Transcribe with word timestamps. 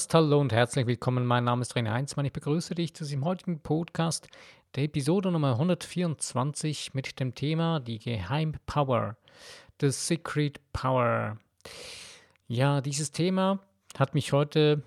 Podcast. 0.00 0.14
Hallo 0.14 0.40
und 0.40 0.50
herzlich 0.50 0.86
willkommen. 0.86 1.26
Mein 1.26 1.44
Name 1.44 1.60
ist 1.60 1.76
René 1.76 1.90
Heinzmann. 1.90 2.24
Ich 2.24 2.32
begrüße 2.32 2.74
dich 2.74 2.94
zu 2.94 3.04
diesem 3.04 3.22
heutigen 3.22 3.60
Podcast, 3.60 4.28
der 4.74 4.84
Episode 4.84 5.30
Nummer 5.30 5.52
124 5.52 6.94
mit 6.94 7.20
dem 7.20 7.34
Thema 7.34 7.80
die 7.80 7.98
Geheimpower, 7.98 9.18
the 9.78 9.90
Secret 9.90 10.58
Power. 10.72 11.36
Ja, 12.48 12.80
dieses 12.80 13.12
Thema 13.12 13.58
hat 13.98 14.14
mich 14.14 14.32
heute 14.32 14.82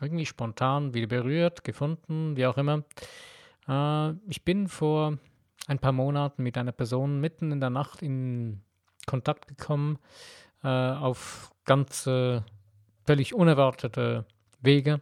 irgendwie 0.00 0.26
spontan 0.26 0.94
wieder 0.94 1.08
berührt, 1.08 1.64
gefunden, 1.64 2.36
wie 2.36 2.46
auch 2.46 2.56
immer. 2.56 2.84
Äh, 3.66 4.12
ich 4.28 4.44
bin 4.44 4.68
vor 4.68 5.18
ein 5.66 5.80
paar 5.80 5.92
Monaten 5.92 6.44
mit 6.44 6.56
einer 6.56 6.72
Person 6.72 7.20
mitten 7.20 7.50
in 7.50 7.58
der 7.58 7.70
Nacht 7.70 8.02
in 8.02 8.62
Kontakt 9.04 9.48
gekommen, 9.48 9.98
äh, 10.62 10.68
auf 10.68 11.50
ganz 11.64 12.04
völlig 13.04 13.34
unerwartete 13.34 14.26
Wege 14.64 15.00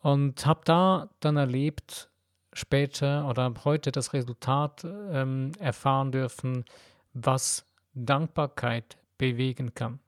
und 0.00 0.44
habe 0.46 0.60
da 0.64 1.10
dann 1.20 1.36
erlebt, 1.36 2.10
später 2.52 3.28
oder 3.28 3.52
heute 3.64 3.92
das 3.92 4.12
Resultat 4.12 4.84
ähm, 4.84 5.52
erfahren 5.58 6.12
dürfen, 6.12 6.64
was 7.12 7.66
Dankbarkeit 7.94 8.96
bewegen 9.18 9.74
kann. 9.74 10.00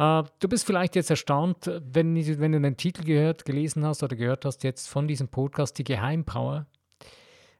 Äh, 0.00 0.24
du 0.38 0.48
bist 0.48 0.66
vielleicht 0.66 0.96
jetzt 0.96 1.10
erstaunt, 1.10 1.70
wenn, 1.84 2.16
wenn 2.16 2.52
du 2.52 2.60
den 2.60 2.76
Titel 2.78 3.04
gehört, 3.04 3.44
gelesen 3.44 3.84
hast 3.84 4.02
oder 4.02 4.16
gehört 4.16 4.46
hast 4.46 4.64
jetzt 4.64 4.88
von 4.88 5.06
diesem 5.06 5.28
Podcast, 5.28 5.78
die 5.78 5.84
Geheimpower. 5.84 6.66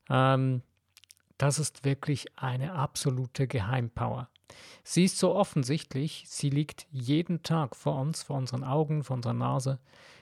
Ähm, 0.09 0.62
das 1.37 1.59
ist 1.59 1.84
wirklich 1.84 2.27
eine 2.37 2.72
absolute 2.72 3.47
Geheimpower. 3.47 4.30
Sie 4.83 5.05
ist 5.05 5.19
so 5.19 5.34
offensichtlich, 5.34 6.25
sie 6.27 6.51
liegt 6.51 6.87
jeden 6.91 7.43
Tag 7.43 7.77
vor 7.77 7.98
uns, 8.01 8.23
vor 8.23 8.37
unseren 8.37 8.65
Augen, 8.65 9.05
vor 9.05 9.17
unserer 9.17 9.34
Nase. 9.34 9.79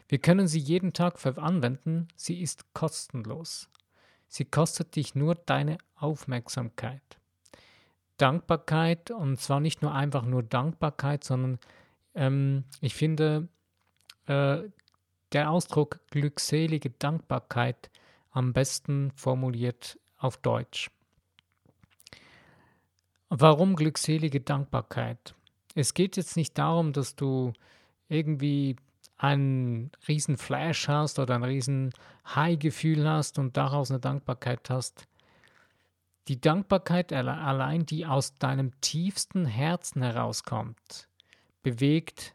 Wir 0.08 0.18
können 0.18 0.48
sie 0.48 0.58
jeden 0.58 0.92
Tag 0.92 1.24
anwenden, 1.38 2.08
sie 2.16 2.40
ist 2.40 2.72
kostenlos. 2.74 3.68
Sie 4.26 4.44
kostet 4.44 4.96
dich 4.96 5.14
nur 5.14 5.34
deine 5.34 5.78
Aufmerksamkeit. 5.96 7.02
Dankbarkeit, 8.18 9.10
und 9.10 9.40
zwar 9.40 9.60
nicht 9.60 9.80
nur 9.82 9.94
einfach 9.94 10.24
nur 10.24 10.42
Dankbarkeit, 10.42 11.24
sondern 11.24 11.58
ähm, 12.14 12.64
ich 12.80 12.94
finde 12.94 13.48
äh, 14.26 14.58
der 15.32 15.50
Ausdruck 15.50 16.00
glückselige 16.10 16.90
Dankbarkeit 16.90 17.90
am 18.30 18.52
besten 18.52 19.12
formuliert 19.12 19.98
auf 20.16 20.36
Deutsch. 20.36 20.90
Warum 23.30 23.76
glückselige 23.76 24.40
Dankbarkeit? 24.40 25.34
Es 25.74 25.92
geht 25.92 26.16
jetzt 26.16 26.36
nicht 26.36 26.56
darum, 26.56 26.94
dass 26.94 27.14
du 27.14 27.52
irgendwie 28.08 28.76
einen 29.18 29.90
riesen 30.06 30.38
Flash 30.38 30.88
hast 30.88 31.18
oder 31.18 31.34
ein 31.34 31.44
riesen 31.44 31.92
High-Gefühl 32.34 33.06
hast 33.06 33.38
und 33.38 33.56
daraus 33.58 33.90
eine 33.90 34.00
Dankbarkeit 34.00 34.70
hast. 34.70 35.06
Die 36.28 36.40
Dankbarkeit 36.40 37.12
allein, 37.12 37.84
die 37.84 38.06
aus 38.06 38.34
deinem 38.34 38.78
tiefsten 38.80 39.44
Herzen 39.44 40.02
herauskommt, 40.02 41.08
bewegt 41.62 42.34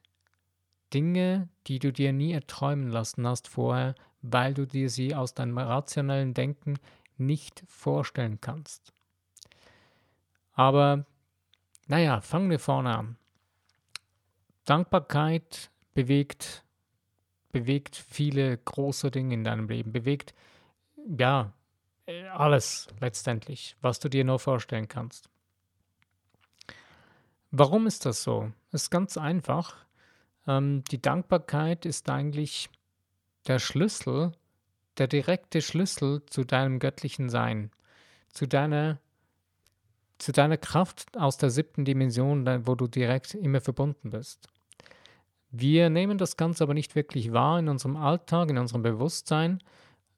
Dinge, 0.93 1.49
die 1.65 1.79
du 1.79 1.91
dir 1.91 2.13
nie 2.13 2.33
erträumen 2.33 2.89
lassen 2.89 3.25
hast 3.25 3.47
vorher, 3.47 3.95
weil 4.21 4.53
du 4.53 4.67
dir 4.67 4.91
sie 4.91 5.15
aus 5.15 5.33
deinem 5.33 5.57
rationellen 5.57 6.35
Denken 6.35 6.77
nicht 7.17 7.63
vorstellen 7.67 8.39
kannst. 8.41 8.93
Aber 10.53 11.05
naja, 11.87 12.21
fangen 12.21 12.49
wir 12.49 12.59
vorne 12.59 12.97
an. 12.97 13.17
Dankbarkeit 14.65 15.71
bewegt, 15.93 16.63
bewegt 17.51 17.95
viele 17.95 18.57
große 18.57 19.11
Dinge 19.11 19.33
in 19.33 19.43
deinem 19.43 19.67
Leben, 19.67 19.91
bewegt 19.91 20.33
ja 21.17 21.53
alles 22.33 22.87
letztendlich, 22.99 23.75
was 23.81 23.99
du 23.99 24.09
dir 24.09 24.23
nur 24.23 24.39
vorstellen 24.39 24.87
kannst. 24.87 25.29
Warum 27.51 27.87
ist 27.87 28.05
das 28.05 28.23
so? 28.23 28.51
Es 28.71 28.83
ist 28.83 28.89
ganz 28.89 29.17
einfach. 29.17 29.85
Ähm, 30.47 30.83
die 30.85 31.01
Dankbarkeit 31.01 31.85
ist 31.85 32.09
eigentlich 32.09 32.69
der 33.47 33.59
Schlüssel, 33.59 34.31
der 34.97 35.07
direkte 35.07 35.61
Schlüssel 35.61 36.25
zu 36.25 36.43
deinem 36.43 36.79
göttlichen 36.79 37.29
Sein, 37.29 37.71
zu 38.29 38.47
deiner 38.47 38.99
zu 40.23 40.31
deiner 40.31 40.57
Kraft 40.57 41.07
aus 41.17 41.37
der 41.37 41.49
siebten 41.49 41.85
Dimension, 41.85 42.47
wo 42.65 42.75
du 42.75 42.87
direkt 42.87 43.33
immer 43.33 43.61
verbunden 43.61 44.09
bist. 44.09 44.47
Wir 45.51 45.89
nehmen 45.89 46.17
das 46.17 46.37
Ganze 46.37 46.63
aber 46.63 46.73
nicht 46.73 46.95
wirklich 46.95 47.33
wahr 47.33 47.59
in 47.59 47.67
unserem 47.67 47.97
Alltag, 47.97 48.49
in 48.49 48.57
unserem 48.57 48.81
Bewusstsein. 48.81 49.59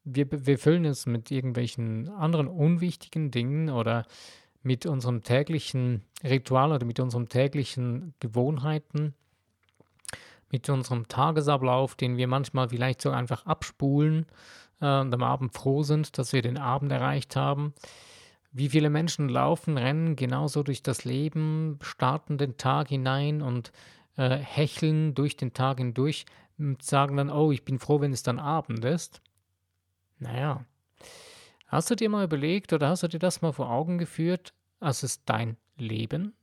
Wir, 0.04 0.28
wir 0.32 0.60
füllen 0.60 0.86
es 0.86 1.08
mit 1.08 1.32
irgendwelchen 1.32 2.10
anderen 2.10 2.48
unwichtigen 2.48 3.32
Dingen 3.32 3.70
oder 3.70 4.06
mit 4.62 4.86
unserem 4.86 5.24
täglichen 5.24 6.04
Ritual 6.24 6.72
oder 6.72 6.86
mit 6.86 7.00
unseren 7.00 7.28
täglichen 7.28 8.14
Gewohnheiten, 8.20 9.16
mit 10.52 10.70
unserem 10.70 11.08
Tagesablauf, 11.08 11.96
den 11.96 12.16
wir 12.18 12.28
manchmal 12.28 12.70
vielleicht 12.70 13.02
so 13.02 13.10
einfach 13.10 13.46
abspulen 13.46 14.28
äh, 14.82 15.00
und 15.00 15.14
am 15.14 15.24
Abend 15.24 15.54
froh 15.54 15.84
sind, 15.84 16.18
dass 16.18 16.32
wir 16.32 16.44
den 16.44 16.58
Abend 16.58 16.92
erreicht 16.92 17.36
haben. 17.36 17.74
Wie 18.58 18.70
viele 18.70 18.90
Menschen 18.90 19.28
laufen, 19.28 19.78
rennen 19.78 20.16
genauso 20.16 20.64
durch 20.64 20.82
das 20.82 21.04
Leben, 21.04 21.78
starten 21.82 22.38
den 22.38 22.56
Tag 22.56 22.88
hinein 22.88 23.42
und 23.42 23.74
äh, 24.16 24.38
hecheln 24.38 25.14
durch 25.14 25.36
den 25.36 25.52
Tag 25.52 25.80
hindurch 25.80 26.26
und 26.58 26.82
sagen 26.82 27.18
dann, 27.18 27.30
oh, 27.30 27.52
ich 27.52 27.66
bin 27.66 27.80
froh, 27.80 28.00
wenn 28.00 28.14
es 28.14 28.24
dann 28.24 28.40
Abend 28.40 28.86
ist. 28.86 29.22
Naja, 30.20 30.64
hast 31.68 31.92
du 31.92 31.96
dir 31.98 32.08
mal 32.08 32.24
überlegt 32.24 32.72
oder 32.72 32.88
hast 32.88 33.04
du 33.04 33.10
dir 33.10 33.20
das 33.20 33.42
mal 33.42 33.52
vor 33.52 33.70
Augen 33.70 33.98
geführt, 33.98 34.54
als 34.80 35.04
es 35.04 35.26
dein 35.26 35.58
Leben, 35.76 36.34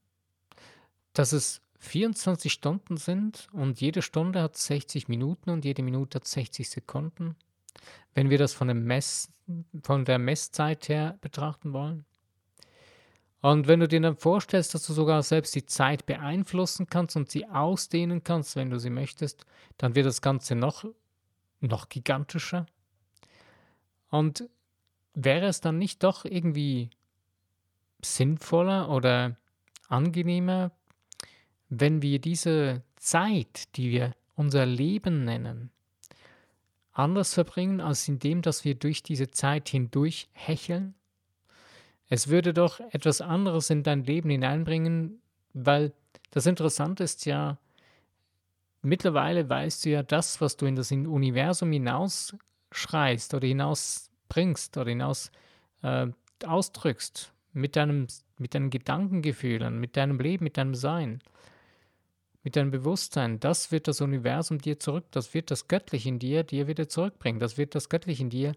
dass 1.14 1.32
es 1.32 1.62
24 1.78 2.52
Stunden 2.52 2.98
sind 2.98 3.48
und 3.52 3.80
jede 3.80 4.02
Stunde 4.02 4.42
hat 4.42 4.58
60 4.58 5.08
Minuten 5.08 5.48
und 5.48 5.64
jede 5.64 5.82
Minute 5.82 6.16
hat 6.16 6.26
60 6.26 6.68
Sekunden? 6.68 7.36
Wenn 8.14 8.30
wir 8.30 8.38
das 8.38 8.52
von, 8.52 8.68
dem 8.68 8.84
Mess, 8.84 9.32
von 9.82 10.04
der 10.04 10.18
Messzeit 10.18 10.88
her 10.88 11.18
betrachten 11.20 11.72
wollen. 11.72 12.04
Und 13.40 13.66
wenn 13.66 13.80
du 13.80 13.88
dir 13.88 14.00
dann 14.00 14.16
vorstellst, 14.16 14.72
dass 14.72 14.86
du 14.86 14.92
sogar 14.92 15.22
selbst 15.24 15.54
die 15.56 15.66
Zeit 15.66 16.06
beeinflussen 16.06 16.86
kannst 16.86 17.16
und 17.16 17.28
sie 17.28 17.48
ausdehnen 17.48 18.22
kannst, 18.22 18.54
wenn 18.54 18.70
du 18.70 18.78
sie 18.78 18.90
möchtest, 18.90 19.44
dann 19.78 19.96
wird 19.96 20.06
das 20.06 20.22
Ganze 20.22 20.54
noch, 20.54 20.84
noch 21.60 21.88
gigantischer. 21.88 22.66
Und 24.10 24.48
wäre 25.14 25.46
es 25.46 25.60
dann 25.60 25.78
nicht 25.78 26.04
doch 26.04 26.24
irgendwie 26.24 26.90
sinnvoller 28.00 28.90
oder 28.90 29.36
angenehmer, 29.88 30.70
wenn 31.68 32.00
wir 32.00 32.20
diese 32.20 32.82
Zeit, 32.96 33.76
die 33.76 33.90
wir 33.90 34.14
unser 34.34 34.66
Leben 34.66 35.24
nennen, 35.24 35.70
anders 36.92 37.34
verbringen, 37.34 37.80
als 37.80 38.08
indem, 38.08 38.42
dass 38.42 38.64
wir 38.64 38.74
durch 38.74 39.02
diese 39.02 39.30
Zeit 39.30 39.68
hindurch 39.68 40.28
hecheln? 40.32 40.94
Es 42.08 42.28
würde 42.28 42.52
doch 42.52 42.80
etwas 42.80 43.20
anderes 43.20 43.70
in 43.70 43.82
dein 43.82 44.04
Leben 44.04 44.28
hineinbringen, 44.30 45.22
weil 45.54 45.92
das 46.30 46.46
Interessante 46.46 47.04
ist 47.04 47.24
ja, 47.24 47.58
mittlerweile 48.82 49.48
weißt 49.48 49.84
du 49.84 49.90
ja 49.90 50.02
das, 50.02 50.40
was 50.40 50.56
du 50.56 50.66
in 50.66 50.76
das 50.76 50.92
Universum 50.92 51.72
hinausschreist 51.72 53.32
oder 53.34 53.46
hinausbringst 53.46 54.76
oder 54.76 54.90
hinaus 54.90 55.30
äh, 55.82 56.08
ausdrückst 56.44 57.32
mit 57.52 57.76
deinem, 57.76 58.06
mit 58.38 58.54
deinen 58.54 58.70
Gedankengefühlen, 58.70 59.78
mit 59.78 59.96
deinem 59.96 60.18
Leben, 60.20 60.44
mit 60.44 60.56
deinem 60.56 60.74
Sein 60.74 61.22
mit 62.42 62.56
deinem 62.56 62.70
Bewusstsein, 62.70 63.38
das 63.40 63.70
wird 63.70 63.88
das 63.88 64.00
Universum 64.00 64.58
dir 64.58 64.78
zurück, 64.78 65.06
das 65.12 65.32
wird 65.34 65.50
das 65.50 65.68
Göttliche 65.68 66.08
in 66.08 66.18
dir 66.18 66.42
dir 66.42 66.66
wieder 66.66 66.88
zurückbringen, 66.88 67.40
das 67.40 67.56
wird 67.56 67.74
das 67.74 67.88
Göttliche 67.88 68.22
in 68.22 68.30
dir 68.30 68.52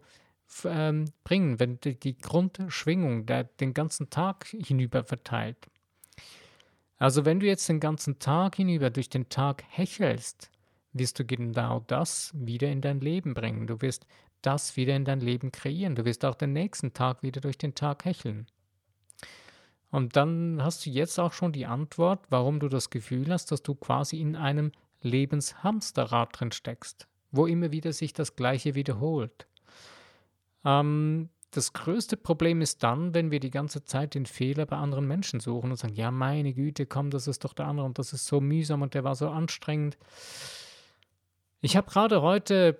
ähm, 0.63 1.05
bringen, 1.23 1.59
wenn 1.59 1.79
die, 1.81 1.99
die 1.99 2.17
Grundschwingung 2.17 3.25
der, 3.25 3.43
den 3.45 3.73
ganzen 3.73 4.09
Tag 4.09 4.47
hinüber 4.47 5.03
verteilt. 5.03 5.57
Also 6.97 7.25
wenn 7.25 7.39
du 7.39 7.45
jetzt 7.45 7.67
den 7.67 7.79
ganzen 7.79 8.19
Tag 8.19 8.55
hinüber 8.55 8.89
durch 8.89 9.09
den 9.09 9.29
Tag 9.29 9.63
hechelst, 9.67 10.49
wirst 10.93 11.19
du 11.19 11.25
genau 11.25 11.81
das 11.87 12.31
wieder 12.33 12.69
in 12.69 12.81
dein 12.81 13.01
Leben 13.01 13.33
bringen. 13.33 13.67
Du 13.67 13.81
wirst 13.81 14.05
das 14.41 14.77
wieder 14.77 14.95
in 14.95 15.03
dein 15.03 15.19
Leben 15.19 15.51
kreieren. 15.51 15.95
Du 15.95 16.05
wirst 16.05 16.23
auch 16.23 16.35
den 16.35 16.53
nächsten 16.53 16.93
Tag 16.93 17.21
wieder 17.21 17.41
durch 17.41 17.57
den 17.57 17.75
Tag 17.75 18.05
hecheln. 18.05 18.47
Und 19.91 20.15
dann 20.15 20.61
hast 20.61 20.85
du 20.85 20.89
jetzt 20.89 21.19
auch 21.19 21.33
schon 21.33 21.51
die 21.51 21.65
Antwort, 21.65 22.19
warum 22.29 22.59
du 22.59 22.67
das 22.67 22.89
Gefühl 22.89 23.31
hast, 23.31 23.51
dass 23.51 23.63
du 23.63 23.75
quasi 23.75 24.19
in 24.19 24.35
einem 24.35 24.71
Lebenshamsterrad 25.01 26.39
drin 26.39 26.51
steckst, 26.51 27.07
wo 27.31 27.45
immer 27.45 27.71
wieder 27.71 27.93
sich 27.93 28.13
das 28.13 28.35
Gleiche 28.35 28.75
wiederholt. 28.75 29.47
Ähm, 30.65 31.29
das 31.51 31.71
größte 31.71 32.17
Problem 32.17 32.61
ist 32.61 32.83
dann, 32.83 33.13
wenn 33.13 33.31
wir 33.31 33.39
die 33.39 33.51
ganze 33.51 33.85
Zeit 33.85 34.13
den 34.13 34.25
Fehler 34.25 34.65
bei 34.65 34.75
anderen 34.75 35.07
Menschen 35.07 35.39
suchen 35.39 35.71
und 35.71 35.77
sagen, 35.77 35.95
ja, 35.95 36.11
meine 36.11 36.53
Güte, 36.53 36.85
komm, 36.85 37.11
das 37.11 37.27
ist 37.27 37.45
doch 37.45 37.53
der 37.53 37.67
andere 37.67 37.85
und 37.85 37.97
das 37.97 38.11
ist 38.11 38.25
so 38.25 38.41
mühsam 38.41 38.81
und 38.81 38.93
der 38.93 39.05
war 39.05 39.15
so 39.15 39.29
anstrengend. 39.29 39.97
Ich 41.61 41.77
habe 41.77 41.89
gerade 41.89 42.21
heute, 42.21 42.77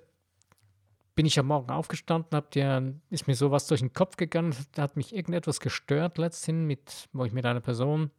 bin 1.15 1.25
ich 1.25 1.39
am 1.39 1.47
Morgen 1.47 1.71
aufgestanden, 1.71 2.35
hab 2.35 2.51
dir, 2.51 2.93
ist 3.09 3.27
mir 3.27 3.35
sowas 3.35 3.67
durch 3.67 3.79
den 3.79 3.93
Kopf 3.93 4.17
gegangen, 4.17 4.55
da 4.73 4.83
hat 4.83 4.97
mich 4.97 5.15
irgendetwas 5.15 5.59
gestört 5.59 6.17
letzthin, 6.17 6.65
mit, 6.65 7.07
wo 7.13 7.23
ich 7.23 7.31
mit 7.31 7.45
einer 7.45 7.61
Person 7.61 8.11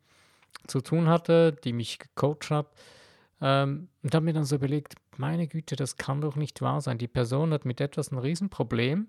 zu 0.67 0.81
tun 0.81 1.09
hatte, 1.09 1.53
die 1.53 1.73
mich 1.73 1.99
gecoacht 1.99 2.51
hat. 2.51 2.73
Ähm, 3.41 3.89
und 4.03 4.15
habe 4.15 4.25
mir 4.25 4.33
dann 4.33 4.47
so 4.47 4.57
überlegt, 4.57 4.95
meine 5.19 5.47
Güte, 5.47 5.77
das 5.77 5.97
kann 5.97 6.23
doch 6.23 6.37
nicht 6.37 6.63
wahr 6.63 6.81
sein. 6.81 6.97
Die 6.97 7.09
Person 7.09 7.53
hat 7.53 7.67
mit 7.67 7.83
etwas 7.83 8.11
ein 8.11 8.19
Riesenproblem 8.19 9.09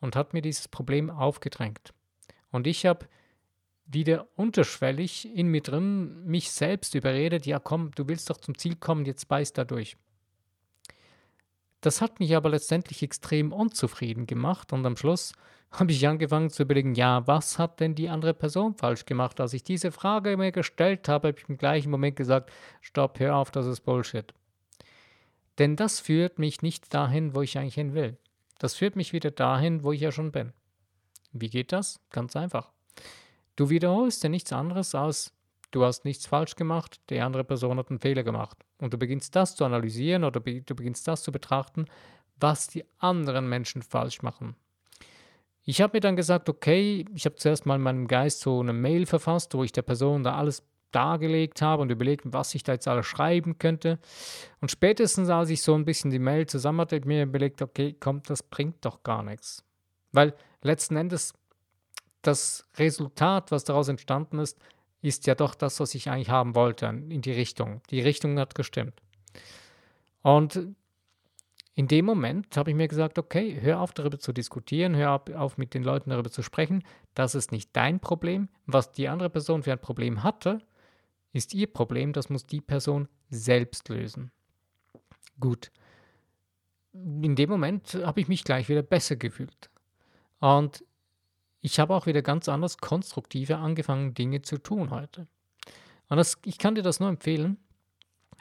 und 0.00 0.16
hat 0.16 0.34
mir 0.34 0.42
dieses 0.42 0.66
Problem 0.66 1.10
aufgedrängt. 1.10 1.94
Und 2.50 2.66
ich 2.66 2.86
habe 2.86 3.06
wieder 3.86 4.26
unterschwellig 4.34 5.34
in 5.34 5.48
mir 5.48 5.62
drin 5.62 6.24
mich 6.24 6.50
selbst 6.50 6.94
überredet, 6.94 7.46
ja 7.46 7.58
komm, 7.58 7.92
du 7.92 8.08
willst 8.08 8.28
doch 8.28 8.36
zum 8.36 8.58
Ziel 8.58 8.76
kommen, 8.76 9.04
jetzt 9.04 9.28
beiß 9.28 9.52
da 9.52 9.64
durch. 9.64 9.96
Das 11.80 12.00
hat 12.00 12.18
mich 12.20 12.34
aber 12.34 12.50
letztendlich 12.50 13.02
extrem 13.02 13.52
unzufrieden 13.52 14.26
gemacht 14.26 14.72
und 14.72 14.84
am 14.84 14.96
Schluss 14.96 15.32
habe 15.70 15.92
ich 15.92 16.08
angefangen 16.08 16.50
zu 16.50 16.62
überlegen, 16.62 16.94
ja, 16.94 17.26
was 17.26 17.58
hat 17.58 17.80
denn 17.80 17.94
die 17.94 18.08
andere 18.08 18.34
Person 18.34 18.74
falsch 18.74 19.04
gemacht? 19.04 19.40
Als 19.40 19.52
ich 19.52 19.62
diese 19.62 19.92
Frage 19.92 20.36
mir 20.36 20.50
gestellt 20.50 21.08
habe, 21.08 21.28
habe 21.28 21.38
ich 21.38 21.48
im 21.48 21.58
gleichen 21.58 21.90
Moment 21.90 22.16
gesagt, 22.16 22.50
stopp, 22.80 23.20
hör 23.20 23.36
auf, 23.36 23.50
das 23.50 23.66
ist 23.66 23.80
Bullshit. 23.80 24.32
Denn 25.58 25.76
das 25.76 26.00
führt 26.00 26.38
mich 26.38 26.62
nicht 26.62 26.94
dahin, 26.94 27.34
wo 27.34 27.42
ich 27.42 27.58
eigentlich 27.58 27.74
hin 27.74 27.94
will. 27.94 28.16
Das 28.58 28.74
führt 28.74 28.96
mich 28.96 29.12
wieder 29.12 29.30
dahin, 29.30 29.84
wo 29.84 29.92
ich 29.92 30.00
ja 30.00 30.10
schon 30.10 30.32
bin. 30.32 30.52
Wie 31.32 31.50
geht 31.50 31.72
das? 31.72 32.00
Ganz 32.10 32.34
einfach. 32.34 32.72
Du 33.56 33.70
wiederholst 33.70 34.22
ja 34.22 34.28
nichts 34.28 34.52
anderes 34.52 34.94
als, 34.94 35.32
du 35.70 35.84
hast 35.84 36.04
nichts 36.04 36.26
falsch 36.26 36.56
gemacht, 36.56 37.00
die 37.10 37.20
andere 37.20 37.44
Person 37.44 37.78
hat 37.78 37.90
einen 37.90 38.00
Fehler 38.00 38.22
gemacht. 38.22 38.58
Und 38.78 38.92
du 38.92 38.98
beginnst 38.98 39.34
das 39.36 39.56
zu 39.56 39.64
analysieren 39.64 40.24
oder 40.24 40.40
du 40.40 40.74
beginnst 40.74 41.06
das 41.08 41.22
zu 41.22 41.32
betrachten, 41.32 41.86
was 42.36 42.68
die 42.68 42.84
anderen 42.98 43.48
Menschen 43.48 43.82
falsch 43.82 44.22
machen. 44.22 44.56
Ich 45.64 45.82
habe 45.82 45.96
mir 45.96 46.00
dann 46.00 46.16
gesagt, 46.16 46.48
okay, 46.48 47.04
ich 47.14 47.26
habe 47.26 47.36
zuerst 47.36 47.66
mal 47.66 47.76
in 47.76 47.82
meinem 47.82 48.08
Geist 48.08 48.40
so 48.40 48.60
eine 48.60 48.72
Mail 48.72 49.04
verfasst, 49.04 49.54
wo 49.54 49.64
ich 49.64 49.72
der 49.72 49.82
Person 49.82 50.22
da 50.24 50.34
alles 50.34 50.62
dargelegt 50.92 51.60
habe 51.60 51.82
und 51.82 51.90
überlegt, 51.90 52.32
was 52.32 52.54
ich 52.54 52.62
da 52.62 52.72
jetzt 52.72 52.88
alles 52.88 53.06
schreiben 53.06 53.58
könnte. 53.58 53.98
Und 54.60 54.70
spätestens, 54.70 55.28
als 55.28 55.50
ich 55.50 55.62
so 55.62 55.74
ein 55.74 55.84
bisschen 55.84 56.10
die 56.10 56.18
Mail 56.18 56.46
zusammen 56.46 56.80
hatte, 56.80 57.00
mir 57.04 57.24
überlegt, 57.24 57.60
okay, 57.60 57.94
komm, 57.98 58.22
das 58.22 58.42
bringt 58.42 58.84
doch 58.84 59.02
gar 59.02 59.22
nichts. 59.22 59.64
Weil 60.12 60.34
letzten 60.62 60.96
Endes 60.96 61.34
das 62.22 62.66
Resultat, 62.76 63.52
was 63.52 63.64
daraus 63.64 63.88
entstanden 63.88 64.38
ist, 64.38 64.58
ist 65.00 65.26
ja 65.26 65.34
doch 65.34 65.54
das, 65.54 65.80
was 65.80 65.94
ich 65.94 66.10
eigentlich 66.10 66.30
haben 66.30 66.54
wollte, 66.54 66.86
in 66.86 67.22
die 67.22 67.32
Richtung. 67.32 67.80
Die 67.90 68.00
Richtung 68.00 68.38
hat 68.38 68.54
gestimmt. 68.54 69.00
Und 70.22 70.68
in 71.74 71.86
dem 71.86 72.04
Moment 72.04 72.56
habe 72.56 72.70
ich 72.70 72.76
mir 72.76 72.88
gesagt, 72.88 73.18
okay, 73.18 73.60
hör 73.60 73.80
auf 73.80 73.92
darüber 73.92 74.18
zu 74.18 74.32
diskutieren, 74.32 74.96
hör 74.96 75.22
auf 75.36 75.58
mit 75.58 75.74
den 75.74 75.84
Leuten 75.84 76.10
darüber 76.10 76.30
zu 76.30 76.42
sprechen. 76.42 76.82
Das 77.14 77.36
ist 77.36 77.52
nicht 77.52 77.70
dein 77.74 78.00
Problem. 78.00 78.48
Was 78.66 78.90
die 78.90 79.08
andere 79.08 79.30
Person 79.30 79.62
für 79.62 79.70
ein 79.70 79.80
Problem 79.80 80.24
hatte, 80.24 80.60
ist 81.32 81.54
ihr 81.54 81.72
Problem. 81.72 82.12
Das 82.12 82.30
muss 82.30 82.46
die 82.46 82.60
Person 82.60 83.06
selbst 83.30 83.88
lösen. 83.88 84.32
Gut. 85.38 85.70
In 86.92 87.36
dem 87.36 87.48
Moment 87.48 87.94
habe 87.94 88.20
ich 88.20 88.26
mich 88.26 88.42
gleich 88.42 88.68
wieder 88.68 88.82
besser 88.82 89.14
gefühlt. 89.14 89.70
Und 90.40 90.84
ich 91.60 91.78
habe 91.78 91.94
auch 91.94 92.06
wieder 92.06 92.22
ganz 92.22 92.48
anders 92.48 92.78
konstruktiver 92.78 93.58
angefangen, 93.58 94.14
Dinge 94.14 94.42
zu 94.42 94.58
tun 94.58 94.90
heute. 94.90 95.26
Und 96.08 96.16
das, 96.16 96.38
ich 96.44 96.58
kann 96.58 96.74
dir 96.74 96.82
das 96.82 97.00
nur 97.00 97.08
empfehlen, 97.08 97.58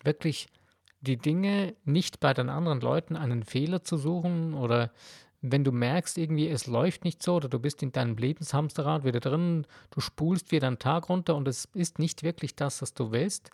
wirklich 0.03 0.47
die 1.01 1.17
Dinge 1.17 1.75
nicht 1.83 2.19
bei 2.19 2.33
den 2.33 2.49
anderen 2.49 2.81
Leuten 2.81 3.15
einen 3.15 3.43
Fehler 3.43 3.83
zu 3.83 3.97
suchen 3.97 4.53
oder 4.53 4.91
wenn 5.41 5.63
du 5.63 5.71
merkst, 5.71 6.17
irgendwie 6.17 6.47
es 6.47 6.65
läuft 6.65 7.03
nicht 7.03 7.21
so 7.21 7.35
oder 7.35 7.47
du 7.47 7.59
bist 7.59 7.83
in 7.83 7.91
deinem 7.91 8.17
Lebenshamsterrad 8.17 9.03
wieder 9.03 9.19
drin, 9.19 9.67
du 9.91 9.99
spulst 9.99 10.51
wieder 10.51 10.67
einen 10.67 10.79
Tag 10.79 11.09
runter 11.09 11.35
und 11.35 11.47
es 11.47 11.65
ist 11.73 11.99
nicht 11.99 12.23
wirklich 12.23 12.55
das, 12.55 12.81
was 12.81 12.93
du 12.93 13.11
willst, 13.11 13.51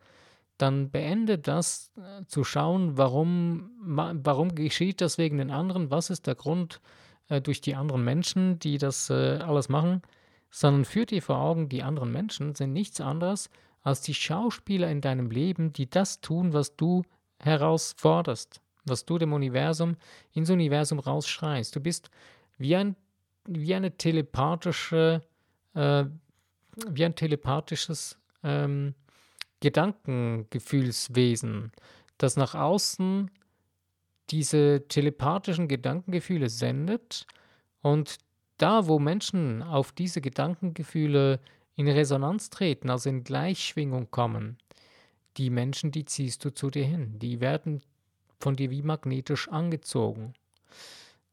dann 0.57 0.91
beende 0.91 1.37
das 1.37 1.91
äh, 1.97 2.25
zu 2.25 2.43
schauen, 2.43 2.97
warum, 2.97 3.71
warum 3.81 4.55
geschieht 4.55 5.01
das 5.01 5.17
wegen 5.17 5.39
den 5.39 5.51
anderen, 5.51 5.91
was 5.91 6.09
ist 6.09 6.27
der 6.27 6.35
Grund 6.35 6.75
äh, 6.75 7.02
durch 7.41 7.61
die 7.61 7.75
anderen 7.75 8.03
Menschen, 8.03 8.59
die 8.59 8.77
das 8.77 9.09
äh, 9.09 9.39
alles 9.39 9.69
machen, 9.69 10.01
sondern 10.49 10.83
führ 10.85 11.05
dir 11.05 11.21
vor 11.21 11.37
Augen, 11.37 11.69
die 11.69 11.83
anderen 11.83 12.11
Menschen 12.11 12.55
sind 12.55 12.73
nichts 12.73 12.99
anderes 13.01 13.49
als 13.81 14.01
die 14.01 14.13
Schauspieler 14.13 14.89
in 14.89 15.01
deinem 15.01 15.29
Leben, 15.29 15.73
die 15.73 15.89
das 15.89 16.21
tun, 16.21 16.53
was 16.53 16.75
du 16.75 17.03
herausforderst, 17.39 18.61
was 18.85 19.05
du 19.05 19.17
dem 19.17 19.33
Universum, 19.33 19.97
ins 20.31 20.49
Universum 20.49 20.99
rausschreist. 20.99 21.75
Du 21.75 21.81
bist 21.81 22.09
wie 22.57 22.75
ein, 22.75 22.95
wie 23.45 23.75
eine 23.75 23.97
telepathische, 23.97 25.21
äh, 25.73 26.05
wie 26.87 27.05
ein 27.05 27.15
telepathisches 27.15 28.17
ähm, 28.43 28.95
Gedankengefühlswesen, 29.59 31.71
das 32.17 32.37
nach 32.37 32.55
außen 32.55 33.29
diese 34.29 34.87
telepathischen 34.87 35.67
Gedankengefühle 35.67 36.49
sendet 36.49 37.25
und 37.81 38.17
da, 38.57 38.87
wo 38.87 38.99
Menschen 38.99 39.61
auf 39.61 39.91
diese 39.91 40.21
Gedankengefühle 40.21 41.39
in 41.75 41.87
Resonanz 41.87 42.49
treten, 42.49 42.89
also 42.89 43.09
in 43.09 43.23
Gleichschwingung 43.23 44.11
kommen, 44.11 44.57
die 45.37 45.49
Menschen, 45.49 45.91
die 45.91 46.05
ziehst 46.05 46.45
du 46.45 46.53
zu 46.53 46.69
dir 46.69 46.85
hin. 46.85 47.19
Die 47.19 47.41
werden 47.41 47.81
von 48.39 48.55
dir 48.55 48.69
wie 48.69 48.83
magnetisch 48.83 49.49
angezogen. 49.49 50.33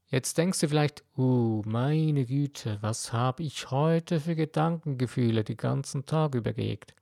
Jetzt 0.09 0.37
denkst 0.37 0.59
du 0.59 0.67
vielleicht, 0.67 1.03
uh, 1.17 1.61
meine 1.65 2.25
Güte, 2.25 2.79
was 2.81 3.13
habe 3.13 3.43
ich 3.43 3.71
heute 3.71 4.19
für 4.19 4.35
Gedankengefühle 4.35 5.43
die 5.43 5.55
ganzen 5.55 6.05
Tag 6.05 6.35
übergegt? 6.35 6.93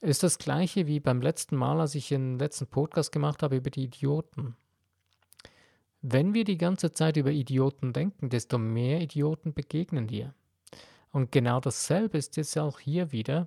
Ist 0.00 0.22
das 0.22 0.38
gleiche 0.38 0.86
wie 0.86 0.98
beim 0.98 1.20
letzten 1.20 1.56
Mal, 1.56 1.78
als 1.78 1.94
ich 1.94 2.08
den 2.08 2.38
letzten 2.38 2.66
Podcast 2.66 3.12
gemacht 3.12 3.42
habe 3.42 3.56
über 3.56 3.68
die 3.68 3.84
Idioten. 3.84 4.56
Wenn 6.02 6.34
wir 6.34 6.44
die 6.44 6.58
ganze 6.58 6.92
Zeit 6.92 7.16
über 7.16 7.30
Idioten 7.30 7.92
denken, 7.92 8.30
desto 8.30 8.58
mehr 8.58 9.00
Idioten 9.00 9.52
begegnen 9.52 10.06
dir. 10.06 10.34
Und 11.12 11.32
genau 11.32 11.60
dasselbe 11.60 12.18
ist 12.18 12.36
jetzt 12.36 12.56
auch 12.58 12.78
hier 12.80 13.12
wieder. 13.12 13.46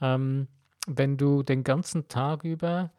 Ähm, 0.00 0.48
wenn 0.86 1.16
du 1.16 1.42
den 1.42 1.64
ganzen 1.64 2.08
Tag 2.08 2.44
über 2.44 2.90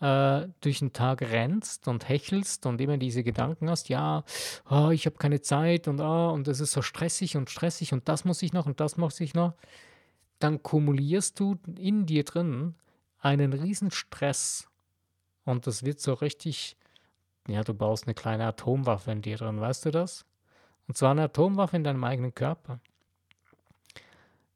äh, 0.00 0.48
durch 0.60 0.80
den 0.80 0.92
Tag 0.92 1.22
rennst 1.22 1.88
und 1.88 2.08
hechelst 2.08 2.66
und 2.66 2.80
immer 2.80 2.98
diese 2.98 3.22
Gedanken 3.22 3.70
hast, 3.70 3.88
ja, 3.88 4.24
oh, 4.68 4.90
ich 4.90 5.06
habe 5.06 5.16
keine 5.16 5.40
Zeit 5.40 5.88
und 5.88 6.00
oh, 6.00 6.30
und 6.32 6.48
es 6.48 6.60
ist 6.60 6.72
so 6.72 6.82
stressig 6.82 7.36
und 7.36 7.50
stressig 7.50 7.92
und 7.92 8.08
das 8.08 8.24
muss 8.24 8.42
ich 8.42 8.52
noch 8.52 8.66
und 8.66 8.80
das 8.80 8.96
muss 8.96 9.20
ich 9.20 9.34
noch, 9.34 9.54
dann 10.38 10.62
kumulierst 10.62 11.40
du 11.40 11.56
in 11.78 12.06
dir 12.06 12.24
drin 12.24 12.74
einen 13.20 13.52
riesen 13.52 13.90
Stress 13.90 14.68
und 15.44 15.66
das 15.66 15.84
wird 15.84 16.00
so 16.00 16.12
richtig, 16.12 16.76
ja, 17.48 17.62
du 17.62 17.74
baust 17.74 18.06
eine 18.06 18.14
kleine 18.14 18.46
Atomwaffe 18.46 19.12
in 19.12 19.22
dir 19.22 19.36
drin, 19.36 19.60
weißt 19.60 19.86
du 19.86 19.90
das? 19.90 20.26
Und 20.88 20.96
zwar 20.96 21.12
eine 21.12 21.24
Atomwaffe 21.24 21.76
in 21.76 21.84
deinem 21.84 22.04
eigenen 22.04 22.34
Körper. 22.34 22.80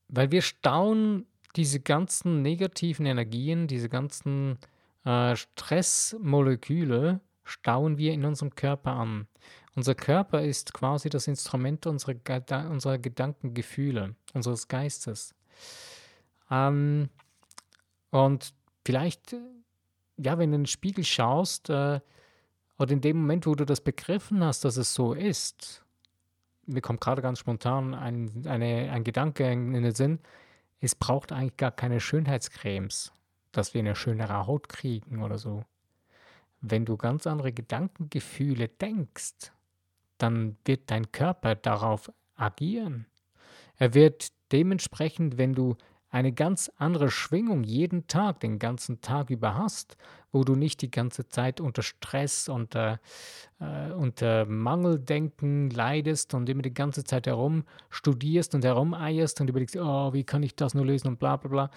Weil 0.09 0.31
wir 0.31 0.43
staunen 0.43 1.27
diese 1.57 1.81
ganzen 1.81 2.43
negativen 2.43 3.07
Energien, 3.07 3.67
diese 3.67 3.89
ganzen 3.89 4.59
äh, 5.05 5.35
Stressmoleküle 5.37 7.21
stauen 7.45 7.99
wir 7.99 8.13
in 8.13 8.25
unserem 8.25 8.55
Körper 8.55 8.93
an. 8.93 9.27
Unser 9.77 9.95
Körper 9.95 10.43
ist 10.43 10.73
quasi 10.73 11.09
das 11.09 11.27
Instrument 11.27 11.87
unserer, 11.87 12.17
unserer 12.71 12.99
Gedanken, 12.99 13.55
unseres 14.35 14.69
Geistes. 14.69 15.35
Ähm, 16.51 17.09
und 18.11 18.53
vielleicht, 18.85 19.37
ja, 20.17 20.39
wenn 20.39 20.51
du 20.51 20.57
in 20.57 20.63
den 20.63 20.67
Spiegel 20.67 21.05
schaust, 21.05 21.71
äh, 21.71 22.01
oder 22.81 22.93
in 22.93 23.03
dem 23.03 23.19
Moment, 23.19 23.47
wo 23.47 23.55
du 23.55 23.67
das 23.67 23.83
begriffen 23.83 24.43
hast, 24.43 24.65
dass 24.65 24.79
es 24.79 24.95
so 24.95 25.13
ist, 25.13 25.85
mir 26.65 26.81
kommt 26.81 27.03
gerade 27.03 27.21
ganz 27.21 27.39
spontan 27.39 27.95
ein, 27.95 28.47
eine, 28.47 28.91
ein 28.91 29.05
Gedanke 29.05 29.53
in 29.53 29.75
den 29.75 29.95
Sinn, 29.95 30.19
es 30.81 30.95
braucht 30.95 31.31
eigentlich 31.31 31.59
gar 31.59 31.73
keine 31.73 32.01
Schönheitscremes, 32.01 33.13
dass 33.53 33.75
wir 33.75 33.81
eine 33.81 33.95
schönere 33.95 34.47
Haut 34.47 34.71
kriegen 34.71 35.23
oder 35.23 35.37
so. 35.37 35.63
Wenn 36.63 36.87
du 36.87 36.97
ganz 36.97 37.27
andere 37.27 37.53
Gedankengefühle 37.53 38.69
denkst, 38.69 39.53
dann 40.17 40.57
wird 40.65 40.91
dein 40.91 41.13
Körper 41.13 41.57
darauf 41.57 42.11
agieren. 42.35 43.05
Er 43.77 43.93
wird 43.93 44.33
dementsprechend, 44.53 45.37
wenn 45.37 45.53
du 45.53 45.77
eine 46.11 46.33
ganz 46.33 46.71
andere 46.77 47.11
Schwingung 47.11 47.63
jeden 47.63 48.07
Tag, 48.09 48.41
den 48.41 48.59
ganzen 48.59 49.01
Tag 49.01 49.31
über 49.31 49.55
hast, 49.55 49.97
wo 50.33 50.43
du 50.45 50.57
nicht 50.57 50.83
die 50.83 50.91
ganze 50.91 51.29
Zeit 51.29 51.61
unter 51.61 51.83
Stress, 51.83 52.49
unter, 52.49 53.01
äh, 53.61 53.93
unter 53.93 54.45
Mangeldenken 54.47 55.71
leidest 55.71 56.35
und 56.35 56.49
immer 56.49 56.63
die 56.63 56.75
ganze 56.75 57.05
Zeit 57.05 57.27
herum 57.27 57.65
studierst 57.91 58.55
und 58.55 58.65
herumeierst 58.65 59.41
und 59.41 59.49
überlegst, 59.49 59.77
oh, 59.77 60.13
wie 60.13 60.25
kann 60.25 60.43
ich 60.43 60.57
das 60.57 60.75
nur 60.75 60.85
lösen 60.85 61.09
und 61.09 61.19
bla 61.19 61.37
bla 61.37 61.49
bla. 61.49 61.71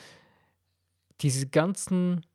Diese 1.22 1.48
ganzen 1.48 2.26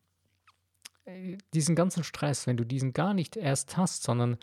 äh, 1.08 1.36
diesen 1.54 1.74
ganzen 1.74 2.04
Stress, 2.04 2.46
wenn 2.46 2.56
du 2.56 2.64
diesen 2.64 2.92
gar 2.92 3.14
nicht 3.14 3.36
erst 3.36 3.76
hast, 3.76 4.02
sondern 4.04 4.38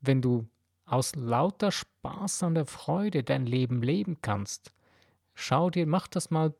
wenn 0.00 0.22
du 0.22 0.46
aus 0.86 1.14
lauter 1.16 1.72
Spaß 1.72 2.42
an 2.44 2.54
der 2.54 2.66
Freude 2.66 3.24
dein 3.24 3.46
Leben 3.46 3.82
leben 3.82 4.18
kannst, 4.22 4.73
schau 5.34 5.70
dir, 5.70 5.86
mach 5.86 6.08
das 6.08 6.30
mal, 6.30 6.54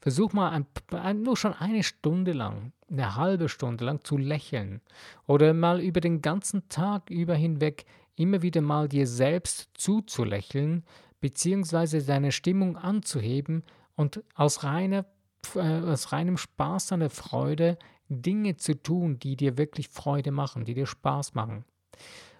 versuch 0.00 0.32
mal 0.32 0.50
ein, 0.50 0.66
ein, 0.92 1.22
nur 1.22 1.36
schon 1.36 1.52
eine 1.52 1.82
Stunde 1.82 2.32
lang, 2.32 2.72
eine 2.90 3.16
halbe 3.16 3.48
Stunde 3.48 3.84
lang 3.84 4.04
zu 4.04 4.16
lächeln 4.16 4.80
oder 5.26 5.54
mal 5.54 5.80
über 5.80 6.00
den 6.00 6.22
ganzen 6.22 6.68
Tag 6.68 7.10
über 7.10 7.34
hinweg 7.34 7.84
immer 8.16 8.42
wieder 8.42 8.60
mal 8.60 8.88
dir 8.88 9.06
selbst 9.06 9.70
zuzulächeln, 9.74 10.84
beziehungsweise 11.20 12.02
deine 12.02 12.32
Stimmung 12.32 12.76
anzuheben 12.76 13.62
und 13.96 14.22
aus, 14.34 14.64
reiner, 14.64 15.06
äh, 15.54 15.60
aus 15.60 16.12
reinem 16.12 16.36
Spaß 16.36 16.92
an 16.92 17.00
der 17.00 17.10
Freude 17.10 17.78
Dinge 18.08 18.56
zu 18.56 18.74
tun, 18.74 19.18
die 19.18 19.36
dir 19.36 19.56
wirklich 19.56 19.88
Freude 19.88 20.32
machen, 20.32 20.64
die 20.64 20.74
dir 20.74 20.86
Spaß 20.86 21.34
machen. 21.34 21.64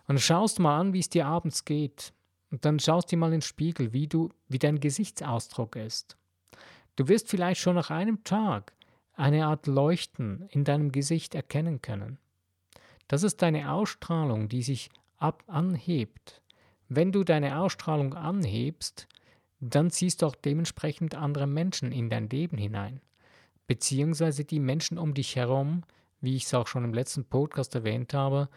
Und 0.07 0.21
schaust 0.21 0.59
mal 0.59 0.79
an, 0.79 0.93
wie 0.93 0.99
es 0.99 1.09
dir 1.09 1.27
abends 1.27 1.65
geht. 1.65 2.13
Und 2.51 2.65
dann 2.65 2.79
schaust 2.79 3.11
dir 3.11 3.17
mal 3.17 3.27
in 3.27 3.33
den 3.33 3.43
Spiegel, 3.43 3.93
wie, 3.93 4.09
du, 4.09 4.31
wie 4.49 4.59
dein 4.59 4.81
Gesichtsausdruck 4.81 5.77
ist. 5.77 6.17
Du 6.97 7.09
wirst 7.09 7.29
vielleicht 7.29 7.61
schon 7.61 7.77
nach 7.77 7.91
einem 7.91 8.25
Tag 8.25 8.73
eine 9.15 9.47
Art 9.47 9.67
Leuchten 9.67 10.49
in 10.51 10.65
deinem 10.65 10.93
Gesicht 10.93 11.35
erkennen 11.35 11.81
können. 11.81 12.19
Das 13.07 13.23
ist 13.23 13.43
deine 13.43 13.73
Ausstrahlung, 13.73 14.49
die 14.49 14.63
sich 14.63 14.91
ab 15.17 15.45
anhebt. 15.47 16.43
Wenn 16.89 17.13
du 17.13 17.23
deine 17.23 17.61
Ausstrahlung 17.61 18.15
anhebst, 18.15 19.07
dann 19.61 19.91
ziehst 19.91 20.23
du 20.23 20.27
auch 20.27 20.35
dementsprechend 20.35 21.15
andere 21.15 21.47
Menschen 21.47 21.93
in 21.93 22.09
dein 22.09 22.29
Leben 22.29 22.57
hinein. 22.57 23.01
Beziehungsweise 23.67 24.45
die 24.45 24.59
Menschen 24.59 24.99
um 24.99 25.15
dich 25.15 25.37
herum, 25.37 25.83
wie 26.21 26.37
ich 26.37 26.45
es 26.45 26.55
auch 26.55 26.67
schon 26.67 26.85
im 26.85 26.95
letzten 26.95 27.25
Podcast 27.25 27.75
erwähnt 27.75 28.15
habe, 28.15 28.49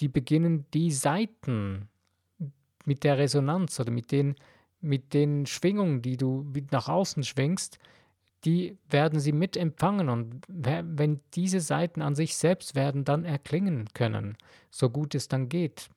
die 0.00 0.08
beginnen 0.08 0.66
die 0.74 0.90
Seiten 0.90 1.88
mit 2.88 3.04
der 3.04 3.18
Resonanz 3.18 3.78
oder 3.78 3.92
mit 3.92 4.10
den, 4.10 4.34
mit 4.80 5.14
den 5.14 5.46
Schwingungen, 5.46 6.02
die 6.02 6.16
du 6.16 6.50
nach 6.72 6.88
außen 6.88 7.22
schwingst, 7.22 7.78
die 8.44 8.78
werden 8.88 9.20
sie 9.20 9.32
mitempfangen 9.32 10.08
und 10.08 10.44
wenn 10.48 11.20
diese 11.34 11.60
Seiten 11.60 12.02
an 12.02 12.14
sich 12.14 12.36
selbst 12.36 12.74
werden 12.74 13.04
dann 13.04 13.24
erklingen 13.24 13.88
können, 13.94 14.36
so 14.70 14.90
gut 14.90 15.14
es 15.14 15.28
dann 15.28 15.48
geht. 15.48 15.90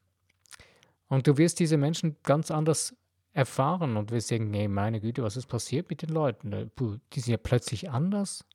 Und 1.07 1.27
du 1.27 1.37
wirst 1.37 1.59
diese 1.59 1.77
Menschen 1.77 2.17
ganz 2.23 2.51
anders 2.51 2.95
erfahren 3.33 3.95
und 3.95 4.11
wirst 4.11 4.29
sagen, 4.29 4.49
nee, 4.49 4.67
meine 4.67 4.99
Güte, 4.99 5.23
was 5.23 5.37
ist 5.37 5.47
passiert 5.47 5.89
mit 5.89 6.01
den 6.01 6.09
Leuten? 6.09 6.51
Äh, 6.51 6.67
die 7.13 7.19
sind 7.19 7.31
ja 7.31 7.37
plötzlich 7.37 7.89
anders. 7.89 8.45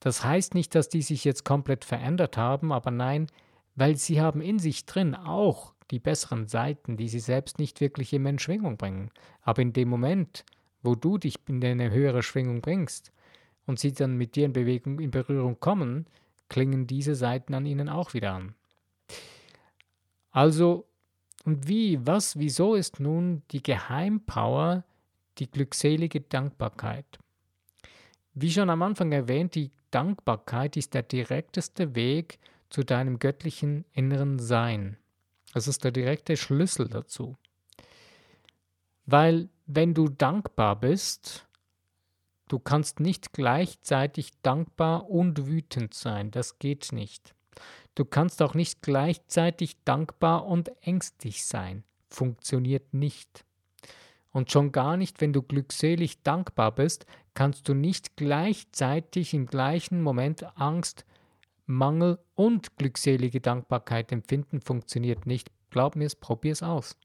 Das 0.00 0.24
heißt 0.24 0.54
nicht, 0.54 0.74
dass 0.74 0.88
die 0.88 1.02
sich 1.02 1.24
jetzt 1.24 1.44
komplett 1.44 1.84
verändert 1.84 2.36
haben, 2.36 2.72
aber 2.72 2.90
nein, 2.90 3.26
weil 3.74 3.96
sie 3.96 4.20
haben 4.20 4.40
in 4.40 4.58
sich 4.58 4.86
drin 4.86 5.14
auch 5.14 5.71
die 5.92 6.00
besseren 6.00 6.48
Seiten, 6.48 6.96
die 6.96 7.08
sie 7.08 7.20
selbst 7.20 7.58
nicht 7.58 7.80
wirklich 7.80 8.12
in 8.14 8.38
Schwingung 8.38 8.78
bringen. 8.78 9.10
Aber 9.42 9.60
in 9.62 9.74
dem 9.74 9.88
Moment, 9.88 10.44
wo 10.82 10.94
du 10.94 11.18
dich 11.18 11.36
in 11.46 11.62
eine 11.62 11.90
höhere 11.90 12.22
Schwingung 12.22 12.62
bringst 12.62 13.12
und 13.66 13.78
sie 13.78 13.92
dann 13.92 14.16
mit 14.16 14.34
dir 14.34 14.46
in 14.46 14.54
Bewegung, 14.54 14.98
in 14.98 15.10
Berührung 15.10 15.60
kommen, 15.60 16.06
klingen 16.48 16.86
diese 16.86 17.14
Seiten 17.14 17.52
an 17.54 17.66
ihnen 17.66 17.90
auch 17.90 18.14
wieder 18.14 18.32
an. 18.32 18.54
Also, 20.30 20.86
und 21.44 21.68
wie, 21.68 22.04
was, 22.06 22.38
wieso 22.38 22.74
ist 22.74 22.98
nun 22.98 23.42
die 23.50 23.62
Geheimpower 23.62 24.84
die 25.38 25.50
glückselige 25.50 26.22
Dankbarkeit? 26.22 27.18
Wie 28.32 28.50
schon 28.50 28.70
am 28.70 28.80
Anfang 28.80 29.12
erwähnt, 29.12 29.54
die 29.54 29.70
Dankbarkeit 29.90 30.78
ist 30.78 30.94
der 30.94 31.02
direkteste 31.02 31.94
Weg 31.94 32.38
zu 32.70 32.82
deinem 32.82 33.18
göttlichen 33.18 33.84
inneren 33.92 34.38
Sein. 34.38 34.96
Das 35.52 35.68
ist 35.68 35.84
der 35.84 35.92
direkte 35.92 36.36
Schlüssel 36.36 36.88
dazu. 36.88 37.36
Weil 39.06 39.48
wenn 39.66 39.94
du 39.94 40.08
dankbar 40.08 40.78
bist, 40.80 41.46
du 42.48 42.58
kannst 42.58 43.00
nicht 43.00 43.32
gleichzeitig 43.32 44.32
dankbar 44.42 45.08
und 45.08 45.46
wütend 45.46 45.94
sein. 45.94 46.30
Das 46.30 46.58
geht 46.58 46.92
nicht. 46.92 47.34
Du 47.94 48.04
kannst 48.04 48.40
auch 48.40 48.54
nicht 48.54 48.82
gleichzeitig 48.82 49.76
dankbar 49.84 50.46
und 50.46 50.72
ängstlich 50.80 51.44
sein. 51.44 51.84
Funktioniert 52.08 52.94
nicht. 52.94 53.44
Und 54.30 54.50
schon 54.50 54.72
gar 54.72 54.96
nicht, 54.96 55.20
wenn 55.20 55.34
du 55.34 55.42
glückselig 55.42 56.22
dankbar 56.22 56.74
bist, 56.74 57.04
kannst 57.34 57.68
du 57.68 57.74
nicht 57.74 58.16
gleichzeitig 58.16 59.34
im 59.34 59.46
gleichen 59.46 60.00
Moment 60.00 60.58
Angst, 60.58 61.04
Mangel 61.66 62.18
und 62.34 62.76
glückselige 62.76 63.40
Dankbarkeit 63.40 64.12
empfinden 64.12 64.60
funktioniert 64.60 65.26
nicht. 65.26 65.50
Glaub 65.70 65.96
mir 65.96 66.06
es, 66.06 66.16
probier 66.16 66.52
es 66.52 66.62
aus. 66.62 66.96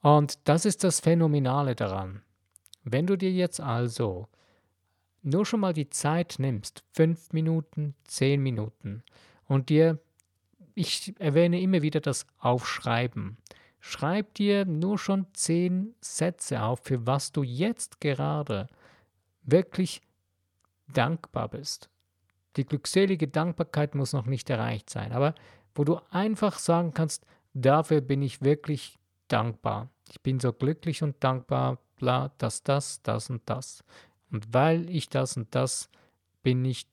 Und 0.00 0.46
das 0.48 0.66
ist 0.66 0.84
das 0.84 1.00
Phänomenale 1.00 1.74
daran. 1.74 2.22
Wenn 2.82 3.06
du 3.06 3.16
dir 3.16 3.32
jetzt 3.32 3.60
also 3.60 4.28
nur 5.22 5.46
schon 5.46 5.60
mal 5.60 5.72
die 5.72 5.88
Zeit 5.88 6.36
nimmst, 6.38 6.84
fünf 6.92 7.32
Minuten, 7.32 7.94
zehn 8.04 8.42
Minuten, 8.42 9.02
und 9.46 9.70
dir, 9.70 9.98
ich 10.74 11.14
erwähne 11.18 11.60
immer 11.60 11.82
wieder 11.82 12.00
das 12.00 12.26
Aufschreiben, 12.38 13.38
schreib 13.80 14.34
dir 14.34 14.66
nur 14.66 14.98
schon 14.98 15.26
zehn 15.32 15.94
Sätze 16.00 16.62
auf, 16.62 16.80
für 16.84 17.06
was 17.06 17.32
du 17.32 17.42
jetzt 17.42 18.00
gerade 18.00 18.66
wirklich 19.42 20.02
dankbar 20.92 21.48
bist. 21.48 21.88
Die 22.56 22.64
glückselige 22.64 23.28
Dankbarkeit 23.28 23.94
muss 23.94 24.12
noch 24.12 24.26
nicht 24.26 24.48
erreicht 24.50 24.90
sein, 24.90 25.12
aber 25.12 25.34
wo 25.74 25.84
du 25.84 25.98
einfach 26.10 26.58
sagen 26.58 26.94
kannst, 26.94 27.26
dafür 27.52 28.00
bin 28.00 28.22
ich 28.22 28.42
wirklich 28.42 28.98
dankbar. 29.28 29.90
Ich 30.10 30.20
bin 30.20 30.38
so 30.38 30.52
glücklich 30.52 31.02
und 31.02 31.22
dankbar, 31.22 31.78
bla, 31.96 32.30
dass 32.38 32.62
das, 32.62 33.02
das 33.02 33.30
und 33.30 33.42
das. 33.46 33.82
Und 34.30 34.52
weil 34.52 34.88
ich 34.90 35.08
das 35.08 35.36
und 35.36 35.54
das 35.54 35.88
bin 36.42 36.64
ich, 36.64 36.86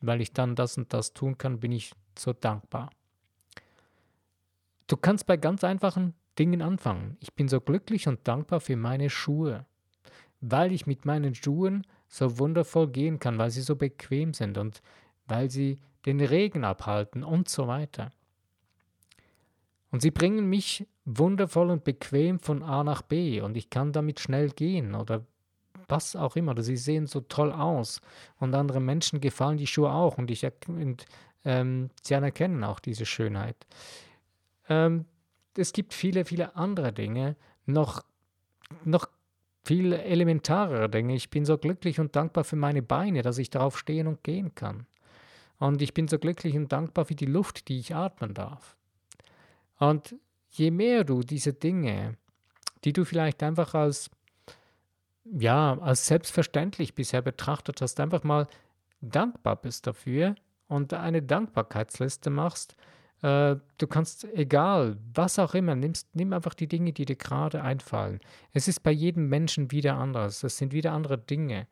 weil 0.00 0.20
ich 0.20 0.32
dann 0.32 0.56
das 0.56 0.76
und 0.76 0.92
das 0.92 1.12
tun 1.12 1.38
kann, 1.38 1.60
bin 1.60 1.72
ich 1.72 1.92
so 2.18 2.32
dankbar. 2.32 2.90
Du 4.86 4.96
kannst 4.96 5.26
bei 5.26 5.36
ganz 5.36 5.64
einfachen 5.64 6.14
Dingen 6.38 6.62
anfangen. 6.62 7.16
Ich 7.20 7.34
bin 7.34 7.48
so 7.48 7.60
glücklich 7.60 8.08
und 8.08 8.26
dankbar 8.26 8.60
für 8.60 8.76
meine 8.76 9.10
Schuhe, 9.10 9.66
weil 10.40 10.72
ich 10.72 10.86
mit 10.86 11.04
meinen 11.04 11.34
Schuhen 11.34 11.86
so 12.08 12.38
wundervoll 12.38 12.88
gehen 12.88 13.18
kann, 13.18 13.38
weil 13.38 13.50
sie 13.50 13.62
so 13.62 13.76
bequem 13.76 14.34
sind 14.34 14.58
und 14.58 14.82
weil 15.26 15.50
sie 15.50 15.78
den 16.04 16.20
Regen 16.20 16.64
abhalten 16.64 17.24
und 17.24 17.48
so 17.48 17.66
weiter. 17.66 18.12
Und 19.90 20.02
sie 20.02 20.10
bringen 20.10 20.48
mich 20.48 20.86
wundervoll 21.04 21.70
und 21.70 21.84
bequem 21.84 22.38
von 22.40 22.62
A 22.62 22.84
nach 22.84 23.02
B 23.02 23.40
und 23.40 23.56
ich 23.56 23.70
kann 23.70 23.92
damit 23.92 24.20
schnell 24.20 24.50
gehen 24.50 24.94
oder 24.94 25.24
was 25.88 26.16
auch 26.16 26.36
immer. 26.36 26.60
Sie 26.62 26.76
sehen 26.76 27.06
so 27.06 27.20
toll 27.20 27.52
aus 27.52 28.00
und 28.38 28.54
anderen 28.54 28.84
Menschen 28.84 29.20
gefallen 29.20 29.56
die 29.56 29.66
Schuhe 29.66 29.90
auch 29.90 30.18
und, 30.18 30.30
ich, 30.30 30.46
und 30.66 31.06
ähm, 31.44 31.90
sie 32.02 32.14
anerkennen 32.14 32.64
auch 32.64 32.80
diese 32.80 33.06
Schönheit. 33.06 33.56
Ähm, 34.68 35.06
es 35.56 35.72
gibt 35.72 35.94
viele, 35.94 36.24
viele 36.24 36.56
andere 36.56 36.92
Dinge, 36.92 37.36
noch, 37.64 38.04
noch 38.84 39.08
viel 39.66 39.92
elementarere 39.92 40.88
Dinge. 40.88 41.16
Ich 41.16 41.28
bin 41.28 41.44
so 41.44 41.58
glücklich 41.58 41.98
und 41.98 42.14
dankbar 42.14 42.44
für 42.44 42.54
meine 42.54 42.82
Beine, 42.82 43.22
dass 43.22 43.38
ich 43.38 43.50
darauf 43.50 43.76
stehen 43.76 44.06
und 44.06 44.22
gehen 44.22 44.54
kann. 44.54 44.86
Und 45.58 45.82
ich 45.82 45.92
bin 45.92 46.06
so 46.06 46.20
glücklich 46.20 46.56
und 46.56 46.70
dankbar 46.70 47.04
für 47.04 47.16
die 47.16 47.26
Luft, 47.26 47.66
die 47.68 47.80
ich 47.80 47.94
atmen 47.94 48.32
darf. 48.32 48.76
Und 49.78 50.14
je 50.50 50.70
mehr 50.70 51.02
du 51.02 51.22
diese 51.22 51.52
Dinge, 51.52 52.16
die 52.84 52.92
du 52.92 53.04
vielleicht 53.04 53.42
einfach 53.42 53.74
als, 53.74 54.08
ja, 55.24 55.76
als 55.80 56.06
selbstverständlich 56.06 56.94
bisher 56.94 57.22
betrachtet 57.22 57.82
hast, 57.82 57.98
einfach 57.98 58.22
mal 58.22 58.46
dankbar 59.00 59.56
bist 59.56 59.88
dafür 59.88 60.36
und 60.68 60.94
eine 60.94 61.22
Dankbarkeitsliste 61.22 62.30
machst, 62.30 62.76
äh, 63.22 63.56
du 63.78 63.86
kannst, 63.86 64.24
egal, 64.34 64.98
was 65.14 65.38
auch 65.38 65.54
immer, 65.54 65.74
nimmst, 65.74 66.08
nimm 66.14 66.32
einfach 66.32 66.54
die 66.54 66.68
Dinge, 66.68 66.92
die 66.92 67.04
dir 67.04 67.16
gerade 67.16 67.62
einfallen. 67.62 68.20
Es 68.52 68.68
ist 68.68 68.82
bei 68.82 68.90
jedem 68.90 69.28
Menschen 69.28 69.70
wieder 69.70 69.96
anders. 69.96 70.42
Es 70.44 70.58
sind 70.58 70.72
wieder 70.72 70.92
andere 70.92 71.18
Dinge. 71.18 71.66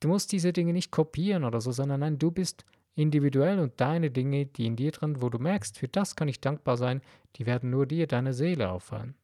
Du 0.00 0.08
musst 0.08 0.32
diese 0.32 0.52
Dinge 0.52 0.72
nicht 0.72 0.90
kopieren 0.90 1.44
oder 1.44 1.60
so, 1.60 1.72
sondern 1.72 2.00
nein, 2.00 2.18
du 2.18 2.30
bist 2.30 2.64
individuell 2.94 3.58
und 3.58 3.80
deine 3.80 4.10
Dinge, 4.10 4.46
die 4.46 4.66
in 4.66 4.76
dir 4.76 4.92
drin, 4.92 5.20
wo 5.20 5.28
du 5.28 5.38
merkst, 5.38 5.78
für 5.78 5.88
das 5.88 6.16
kann 6.16 6.28
ich 6.28 6.40
dankbar 6.40 6.76
sein, 6.76 7.02
die 7.36 7.46
werden 7.46 7.70
nur 7.70 7.86
dir, 7.86 8.06
deine 8.06 8.32
Seele 8.32 8.70
auffallen. 8.70 9.14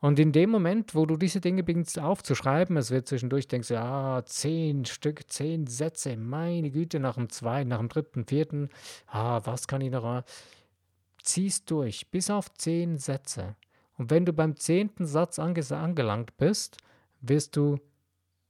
Und 0.00 0.18
in 0.18 0.32
dem 0.32 0.48
Moment, 0.48 0.94
wo 0.94 1.04
du 1.04 1.18
diese 1.18 1.42
Dinge 1.42 1.62
beginnst 1.62 1.98
aufzuschreiben, 1.98 2.76
es 2.78 2.90
wird 2.90 3.06
zwischendurch, 3.06 3.48
denkst 3.48 3.68
du, 3.68 3.74
ja, 3.74 4.22
zehn 4.24 4.86
Stück, 4.86 5.30
zehn 5.30 5.66
Sätze, 5.66 6.16
meine 6.16 6.70
Güte, 6.70 6.98
nach 7.00 7.16
dem 7.16 7.28
zweiten, 7.28 7.68
nach 7.68 7.78
dem 7.78 7.90
dritten, 7.90 8.24
vierten, 8.24 8.70
ah, 9.06 9.42
was 9.44 9.68
kann 9.68 9.82
ich 9.82 9.90
noch, 9.90 10.24
ziehst 11.22 11.70
durch, 11.70 12.10
bis 12.10 12.30
auf 12.30 12.52
zehn 12.54 12.96
Sätze. 12.96 13.56
Und 13.98 14.10
wenn 14.10 14.24
du 14.24 14.32
beim 14.32 14.56
zehnten 14.56 15.04
Satz 15.04 15.38
angelangt 15.38 16.34
bist, 16.38 16.78
wirst 17.20 17.56
du 17.56 17.78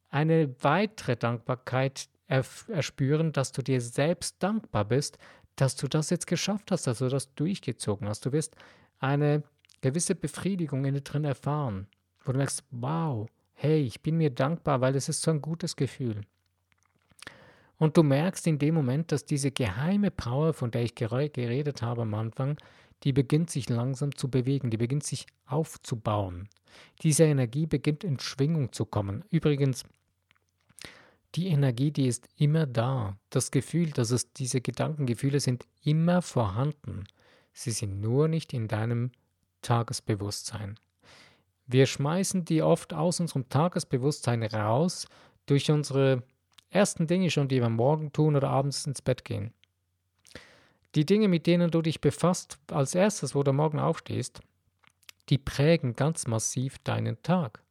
eine 0.09 0.55
weitere 0.63 1.17
Dankbarkeit 1.17 2.09
erspüren, 2.29 3.33
dass 3.33 3.51
du 3.51 3.63
dir 3.63 3.81
selbst 3.81 4.41
dankbar 4.41 4.85
bist, 4.85 5.19
dass 5.57 5.75
du 5.75 5.89
das 5.89 6.11
jetzt 6.11 6.29
geschafft 6.29 6.71
hast, 6.71 6.87
dass 6.87 6.99
du 6.99 7.09
das 7.09 7.35
durchgezogen 7.35 8.09
hast. 8.09 8.25
Du 8.25 8.33
wirst 8.33 8.55
eine 9.01 9.43
gewisse 9.81 10.15
Befriedigung 10.15 10.85
in 10.85 10.95
dir 10.95 11.01
drin 11.01 11.25
erfahren, 11.25 11.87
wo 12.25 12.33
du 12.33 12.39
merkst, 12.39 12.65
wow, 12.71 13.29
hey, 13.55 13.83
ich 13.83 14.01
bin 14.01 14.17
mir 14.17 14.31
dankbar, 14.31 14.81
weil 14.81 14.97
es 14.97 15.09
ist 15.09 15.23
so 15.23 15.31
ein 15.31 15.43
gutes 15.43 15.77
Gefühl. 15.77 16.23
Und 17.79 17.97
du 17.97 18.03
merkst 18.03 18.47
in 18.47 18.59
dem 18.59 18.75
Moment, 18.75 19.11
dass 19.11 19.25
diese 19.25 19.51
geheime 19.51 20.11
Power, 20.11 20.53
von 20.53 20.71
der 20.71 20.83
ich 20.83 20.95
geredet 20.95 21.81
habe 21.81 22.03
am 22.03 22.13
Anfang, 22.15 22.59
die 23.05 23.13
beginnt 23.13 23.49
sich 23.49 23.71
langsam 23.71 24.15
zu 24.15 24.29
bewegen, 24.29 24.71
die 24.71 24.77
beginnt 24.77 25.05
sich 25.05 25.27
aufzubauen. 25.47 26.49
Diese 27.03 27.25
Energie 27.25 27.67
beginnt 27.67 28.05
in 28.05 28.21
Schwingung 28.21 28.73
zu 28.73 28.85
kommen. 28.85 29.25
Übrigens, 29.31 29.85
die 31.35 31.49
Energie, 31.49 31.91
die 31.91 32.07
ist 32.07 32.29
immer 32.37 32.67
da. 32.67 33.17
Das 33.31 33.51
Gefühl, 33.51 33.91
dass 33.91 34.11
es 34.11 34.33
diese 34.33 34.61
Gedankengefühle 34.61 35.41
sind 35.41 35.67
immer 35.83 36.23
vorhanden. 36.23 37.05
Sie 37.53 37.71
sind 37.71 38.01
nur 38.01 38.29
nicht 38.29 38.53
in 38.53 38.69
deinem 38.69 39.11
Tagesbewusstsein. 39.63 40.79
Wir 41.67 41.87
schmeißen 41.87 42.45
die 42.45 42.63
oft 42.63 42.93
aus 42.93 43.21
unserem 43.21 43.49
Tagesbewusstsein 43.49 44.43
raus 44.43 45.07
durch 45.47 45.71
unsere 45.71 46.23
ersten 46.71 47.07
Dinge 47.07 47.31
schon, 47.31 47.49
die 47.49 47.61
wir 47.61 47.69
morgen 47.69 48.13
tun 48.13 48.37
oder 48.37 48.51
abends 48.51 48.87
ins 48.87 49.03
Bett 49.03 49.25
gehen. 49.25 49.53
Die 50.95 51.07
Dinge, 51.07 51.29
mit 51.29 51.47
denen 51.47 51.71
du 51.71 51.83
dich 51.83 52.01
befasst, 52.01 52.59
als 52.71 52.95
erstes, 52.95 53.35
wo 53.35 53.43
du 53.43 53.53
morgen 53.53 53.79
aufstehst, 53.79 54.41
die 55.29 55.39
prägen 55.39 55.95
ganz 55.95 56.27
massiv 56.27 56.79
deinen 56.81 57.23
Tag. 57.23 57.63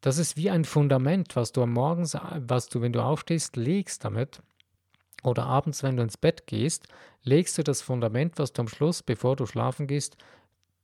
Das 0.00 0.18
ist 0.18 0.36
wie 0.36 0.50
ein 0.50 0.64
Fundament, 0.64 1.36
was 1.36 1.52
du 1.52 1.62
am 1.62 1.72
Morgen, 1.72 2.02
was 2.04 2.68
du, 2.68 2.80
wenn 2.80 2.92
du 2.92 3.02
aufstehst, 3.02 3.56
legst 3.56 4.04
damit. 4.04 4.42
Oder 5.24 5.46
abends, 5.46 5.82
wenn 5.82 5.96
du 5.96 6.02
ins 6.02 6.16
Bett 6.16 6.46
gehst, 6.46 6.86
legst 7.22 7.58
du 7.58 7.64
das 7.64 7.82
Fundament, 7.82 8.38
was 8.38 8.52
du 8.52 8.62
am 8.62 8.68
Schluss, 8.68 9.02
bevor 9.02 9.34
du 9.34 9.46
schlafen 9.46 9.88
gehst, 9.88 10.16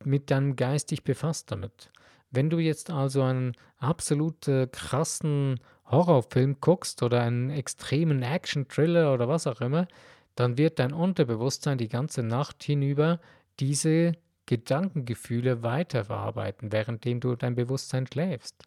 mit 0.07 0.31
deinem 0.31 0.57
Geist 0.57 0.91
dich 0.91 1.05
befasst 1.05 1.51
damit. 1.51 1.91
Wenn 2.31 2.51
du 2.51 2.59
jetzt 2.59 2.91
also 2.91 3.23
einen 3.23 3.53
absolut 3.79 4.49
äh, 4.49 4.67
krassen 4.67 5.61
Horrorfilm 5.87 6.57
guckst 6.61 7.03
oder 7.03 7.23
einen 7.23 7.51
extremen 7.51 8.23
Action-Thriller 8.23 9.13
oder 9.15 9.29
was 9.29 9.47
auch 9.47 9.61
immer, 9.61 9.87
dann 10.35 10.59
wird 10.59 10.79
dein 10.79 10.93
Unterbewusstsein 10.93 11.79
die 11.79 11.89
ganze 11.89 12.23
Nacht 12.23 12.65
hinüber 12.65 13.21
diese 13.61 14.13
Gedankengefühle 14.47 15.63
weiterverarbeiten, 15.63 16.73
währenddem 16.73 17.21
du 17.21 17.37
dein 17.37 17.55
Bewusstsein 17.55 18.07
schläfst. 18.07 18.65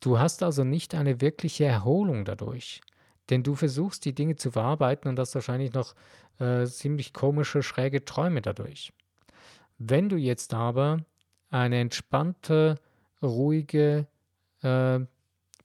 Du 0.00 0.18
hast 0.18 0.42
also 0.42 0.64
nicht 0.64 0.94
eine 0.94 1.20
wirkliche 1.20 1.64
Erholung 1.64 2.24
dadurch, 2.24 2.82
denn 3.30 3.42
du 3.42 3.54
versuchst 3.54 4.04
die 4.04 4.14
Dinge 4.14 4.36
zu 4.36 4.50
verarbeiten 4.50 5.08
und 5.08 5.18
hast 5.18 5.34
wahrscheinlich 5.34 5.72
noch 5.72 5.94
äh, 6.40 6.66
ziemlich 6.66 7.12
komische, 7.12 7.62
schräge 7.62 8.04
Träume 8.04 8.42
dadurch. 8.42 8.92
Wenn 9.86 10.08
du 10.08 10.16
jetzt 10.16 10.54
aber 10.54 11.04
eine 11.50 11.78
entspannte, 11.78 12.76
ruhige 13.22 14.06
äh, 14.62 15.00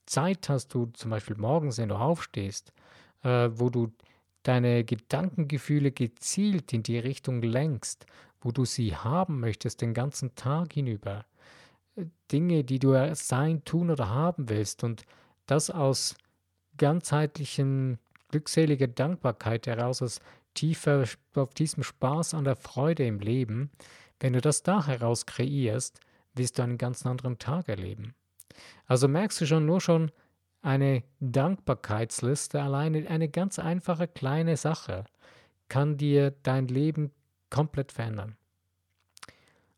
Zeit 0.06 0.50
hast 0.50 0.74
du 0.74 0.88
zum 0.88 1.12
Beispiel 1.12 1.38
morgens, 1.38 1.78
wenn 1.78 1.88
du 1.88 1.96
aufstehst, 1.96 2.74
äh, 3.24 3.50
wo 3.54 3.70
du 3.70 3.94
deine 4.44 4.84
Gedankengefühle 4.84 5.92
gezielt 5.92 6.74
in 6.74 6.84
die 6.84 7.00
Richtung 7.00 7.42
lenkst, 7.42 8.06
wo 8.42 8.52
du 8.52 8.66
sie 8.66 8.94
haben 8.94 9.40
möchtest 9.40 9.82
den 9.82 9.94
ganzen 9.94 10.36
Tag 10.36 10.74
hinüber. 10.74 11.24
Äh, 11.96 12.06
Dinge, 12.30 12.66
die 12.66 12.80
du 12.80 13.16
sein, 13.16 13.64
tun 13.64 13.90
oder 13.90 14.10
haben 14.10 14.50
willst 14.50 14.84
und 14.84 15.04
das 15.46 15.70
aus 15.70 16.16
ganzheitlichen, 16.76 18.00
glückseliger 18.28 18.88
Dankbarkeit 18.88 19.66
heraus, 19.66 20.02
aus 20.02 20.20
tiefer, 20.56 21.06
auf 21.36 21.54
diesem 21.54 21.84
Spaß 21.84 22.34
an 22.34 22.44
der 22.44 22.58
Freude 22.58 23.06
im 23.06 23.20
Leben, 23.20 23.72
wenn 24.20 24.34
du 24.34 24.42
das 24.42 24.64
da 24.64 24.86
heraus 24.86 25.26
kreierst, 25.26 26.00
wirst 26.34 26.60
du 26.60 26.64
einen 26.64 26.78
ganz 26.78 27.06
anderen 27.06 27.40
Tag 27.40 27.70
erleben. 27.70 28.14
Also 28.86 29.08
merkst 29.08 29.42
du 29.42 29.46
schon 29.46 29.66
nur 29.66 29.82
schon 29.82 30.12
eine 30.62 31.04
Dankbarkeitsliste, 31.20 32.62
alleine 32.62 33.08
eine 33.10 33.30
ganz 33.30 33.60
einfache 33.60 34.08
kleine 34.08 34.58
Sache 34.58 35.06
kann 35.70 35.98
dir 35.98 36.32
dein 36.44 36.68
Leben 36.68 37.12
komplett 37.50 37.92
verändern. 37.92 38.36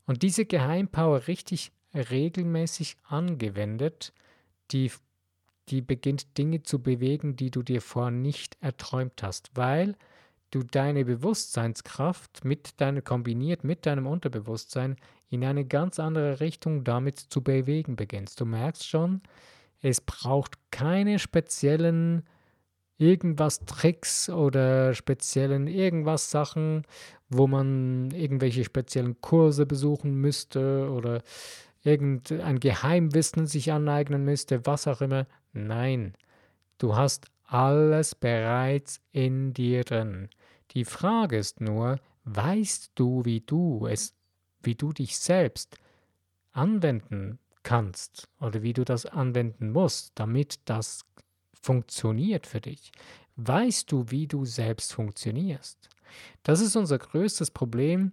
Und 0.06 0.24
diese 0.24 0.46
Geheimpower 0.46 1.28
richtig 1.28 1.72
regelmäßig 1.94 2.98
angewendet, 3.04 4.14
die, 4.72 4.92
die 5.70 5.82
beginnt 5.82 6.38
Dinge 6.38 6.64
zu 6.64 6.82
bewegen, 6.82 7.36
die 7.36 7.52
du 7.52 7.62
dir 7.62 7.82
vorher 7.82 8.12
nicht 8.12 8.58
erträumt 8.62 9.22
hast, 9.22 9.52
weil 9.56 9.96
du 10.52 10.64
deine 10.64 11.06
Bewusstseinskraft 11.06 12.46
mit 12.46 12.80
deiner 12.80 13.02
kombiniert 13.02 13.64
mit 13.64 13.86
deinem 13.86 14.06
Unterbewusstsein 14.06 14.98
in 15.30 15.44
eine 15.44 15.66
ganz 15.66 16.00
andere 16.00 16.40
Richtung 16.40 16.84
damit 16.84 17.20
zu 17.20 17.42
bewegen 17.42 17.96
beginnst. 17.96 18.40
Du 18.40 18.46
merkst 18.46 18.88
schon, 18.88 19.22
es 19.82 20.02
braucht 20.02 20.58
keine 20.72 21.20
speziellen 21.20 22.24
irgendwas 22.98 23.66
Tricks 23.66 24.30
oder 24.30 24.94
speziellen 24.94 25.68
irgendwas 25.68 26.30
Sachen, 26.30 26.84
wo 27.30 27.48
man 27.48 28.12
irgendwelche 28.12 28.64
speziellen 28.64 29.20
Kurse 29.22 29.66
besuchen 29.66 30.14
müsste 30.16 30.90
oder 30.92 31.24
irgendein 31.84 32.60
Geheimwissen 32.60 33.48
sich 33.48 33.72
aneignen 33.72 34.24
müsste, 34.24 34.66
was 34.68 34.88
auch 34.88 35.02
immer. 35.02 35.26
Nein, 35.52 36.14
du 36.78 36.96
hast 36.96 37.26
alles 37.48 38.14
bereits 38.14 39.02
in 39.12 39.54
dir 39.54 39.84
drin. 39.84 40.30
Die 40.72 40.86
Frage 40.86 41.38
ist 41.38 41.62
nur, 41.62 42.00
weißt 42.24 42.92
du, 42.96 43.26
wie 43.26 43.42
du 43.42 43.88
es, 43.88 44.14
wie 44.64 44.76
du 44.76 44.94
dich 44.94 45.18
selbst 45.18 45.78
anwenden 46.54 47.40
kannst 47.64 48.28
oder 48.40 48.64
wie 48.64 48.74
du 48.74 48.84
das 48.84 49.06
anwenden 49.06 49.72
musst, 49.72 50.14
damit 50.16 50.60
das 50.66 51.06
funktioniert 51.62 52.48
für 52.48 52.62
dich? 52.62 52.92
Weißt 53.36 53.92
du, 53.92 54.06
wie 54.10 54.28
du 54.28 54.46
selbst 54.46 54.94
funktionierst? 54.94 55.90
Das 56.44 56.60
ist 56.60 56.76
unser 56.76 56.98
größtes 56.98 57.52
Problem 57.52 58.12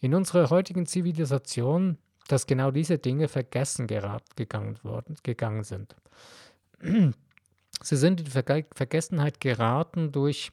in 0.00 0.14
unserer 0.14 0.50
heutigen 0.50 0.86
Zivilisation, 0.86 1.98
dass 2.28 2.46
genau 2.46 2.70
diese 2.70 2.98
Dinge 2.98 3.28
vergessen 3.28 3.86
gegangen, 3.86 4.78
worden, 4.82 5.16
gegangen 5.22 5.64
sind. 5.64 5.96
Sie 7.82 7.96
sind 7.96 8.20
in 8.20 8.26
Vergessenheit 8.26 9.40
geraten 9.40 10.12
durch 10.12 10.52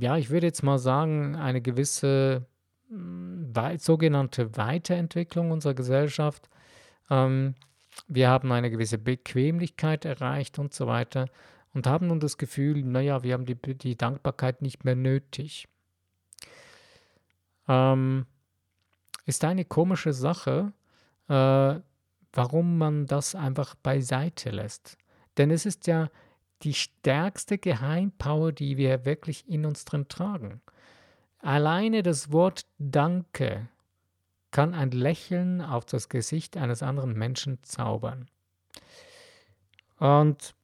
ja, 0.00 0.16
ich 0.16 0.30
würde 0.30 0.46
jetzt 0.46 0.62
mal 0.62 0.78
sagen, 0.78 1.36
eine 1.36 1.60
gewisse 1.60 2.46
wei 2.90 3.76
sogenannte 3.78 4.56
Weiterentwicklung 4.56 5.50
unserer 5.50 5.74
Gesellschaft. 5.74 6.48
Ähm, 7.10 7.54
wir 8.06 8.28
haben 8.28 8.50
eine 8.52 8.70
gewisse 8.70 8.98
Bequemlichkeit 8.98 10.04
erreicht 10.04 10.58
und 10.58 10.72
so 10.72 10.86
weiter 10.86 11.26
und 11.74 11.86
haben 11.86 12.06
nun 12.06 12.20
das 12.20 12.38
Gefühl, 12.38 12.82
naja, 12.82 13.22
wir 13.22 13.34
haben 13.34 13.44
die, 13.44 13.56
die 13.56 13.96
Dankbarkeit 13.96 14.62
nicht 14.62 14.84
mehr 14.84 14.96
nötig. 14.96 15.68
Ähm, 17.66 18.26
ist 19.26 19.44
eine 19.44 19.64
komische 19.64 20.12
Sache, 20.12 20.72
äh, 21.28 21.80
warum 22.32 22.78
man 22.78 23.06
das 23.06 23.34
einfach 23.34 23.74
beiseite 23.74 24.50
lässt. 24.50 24.96
Denn 25.36 25.50
es 25.50 25.66
ist 25.66 25.86
ja 25.86 26.08
die 26.62 26.74
stärkste 26.74 27.58
Geheimpower, 27.58 28.52
die 28.52 28.76
wir 28.76 29.04
wirklich 29.04 29.48
in 29.48 29.64
uns 29.64 29.84
drin 29.84 30.08
tragen. 30.08 30.60
Alleine 31.38 32.02
das 32.02 32.32
Wort 32.32 32.66
Danke 32.78 33.68
kann 34.50 34.74
ein 34.74 34.90
Lächeln 34.90 35.60
auf 35.60 35.84
das 35.84 36.08
Gesicht 36.08 36.56
eines 36.56 36.82
anderen 36.82 37.12
Menschen 37.12 37.62
zaubern. 37.62 38.28
Und 39.98 40.54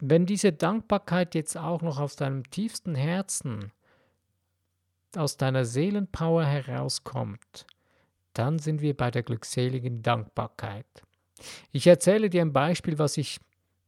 wenn 0.00 0.26
diese 0.26 0.52
Dankbarkeit 0.52 1.34
jetzt 1.34 1.56
auch 1.56 1.82
noch 1.82 1.98
aus 1.98 2.16
deinem 2.16 2.48
tiefsten 2.50 2.94
Herzen, 2.94 3.72
aus 5.16 5.36
deiner 5.36 5.64
Seelenpower 5.64 6.44
herauskommt, 6.44 7.66
dann 8.32 8.58
sind 8.58 8.80
wir 8.80 8.96
bei 8.96 9.10
der 9.10 9.22
glückseligen 9.22 10.02
Dankbarkeit. 10.02 10.86
Ich 11.70 11.86
erzähle 11.86 12.30
dir 12.30 12.42
ein 12.42 12.52
Beispiel, 12.52 12.98
was 12.98 13.16
ich 13.16 13.40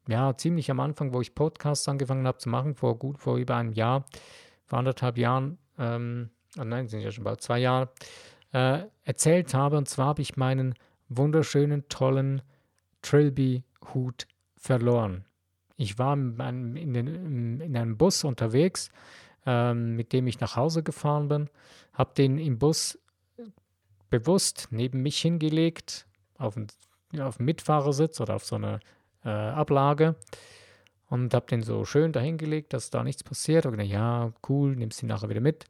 ja, 0.09 0.37
ziemlich 0.37 0.71
am 0.71 0.81
Anfang, 0.81 1.13
wo 1.13 1.21
ich 1.21 1.35
Podcasts 1.35 1.89
angefangen 1.89 2.27
habe 2.27 2.39
zu 2.39 2.49
machen, 2.49 2.75
vor 2.75 2.99
gut 2.99 3.19
vor 3.19 3.37
über 3.37 3.57
einem 3.57 3.73
Jahr, 3.73 4.05
vor 4.65 4.79
anderthalb 4.79 5.19
Jahren, 5.19 5.59
ähm, 5.79 6.31
oh 6.59 6.65
nein, 6.65 6.89
sind 6.89 7.01
ja 7.01 7.11
schon 7.11 7.25
bald 7.25 7.41
zwei 7.41 7.59
Jahre, 7.59 7.89
äh, 8.53 8.85
erzählt 9.05 9.55
habe. 9.55 9.77
Und 9.77 9.89
zwar 9.89 10.07
habe 10.09 10.23
ich 10.23 10.37
meinen 10.37 10.75
wunderschönen, 11.09 11.89
tollen 11.89 12.43
Trilby-Hut 13.03 14.27
verloren. 14.57 15.25
Ich 15.77 15.99
war 15.99 16.15
in 16.15 16.41
einem, 16.41 16.77
in, 16.77 16.95
den, 16.95 17.61
in 17.61 17.77
einem 17.77 17.97
Bus 17.97 18.25
unterwegs, 18.25 18.91
ähm, 19.45 19.95
mit 19.95 20.13
dem 20.13 20.27
ich 20.27 20.41
nach 20.41 20.57
Hause 20.57 20.83
gefahren 20.83 21.29
bin, 21.29 21.51
habe 21.93 22.15
den 22.15 22.39
im 22.39 22.59
Bus 22.59 22.99
bewusst 24.11 24.69
neben 24.71 25.03
mich 25.03 25.21
hingelegt, 25.21 26.07
auf, 26.39 26.57
einen, 26.57 26.69
auf 27.21 27.37
dem 27.37 27.47
Mitfahrersitz 27.47 28.21
oder 28.21 28.37
auf 28.37 28.45
so 28.45 28.57
eine 28.57 28.81
äh, 29.27 29.31
Ablage 29.31 30.15
und 31.09 31.35
habe 31.35 31.47
den 31.47 31.63
so 31.63 31.85
schön 31.85 32.13
dahingelegt, 32.13 32.73
dass 32.73 32.91
da 32.91 33.03
nichts 33.03 33.23
passiert. 33.23 33.67
Und 33.67 33.79
ja, 33.81 34.33
cool, 34.49 34.77
nimmst 34.77 35.03
ihn 35.03 35.09
nachher 35.09 35.29
wieder 35.29 35.41
mit. 35.41 35.65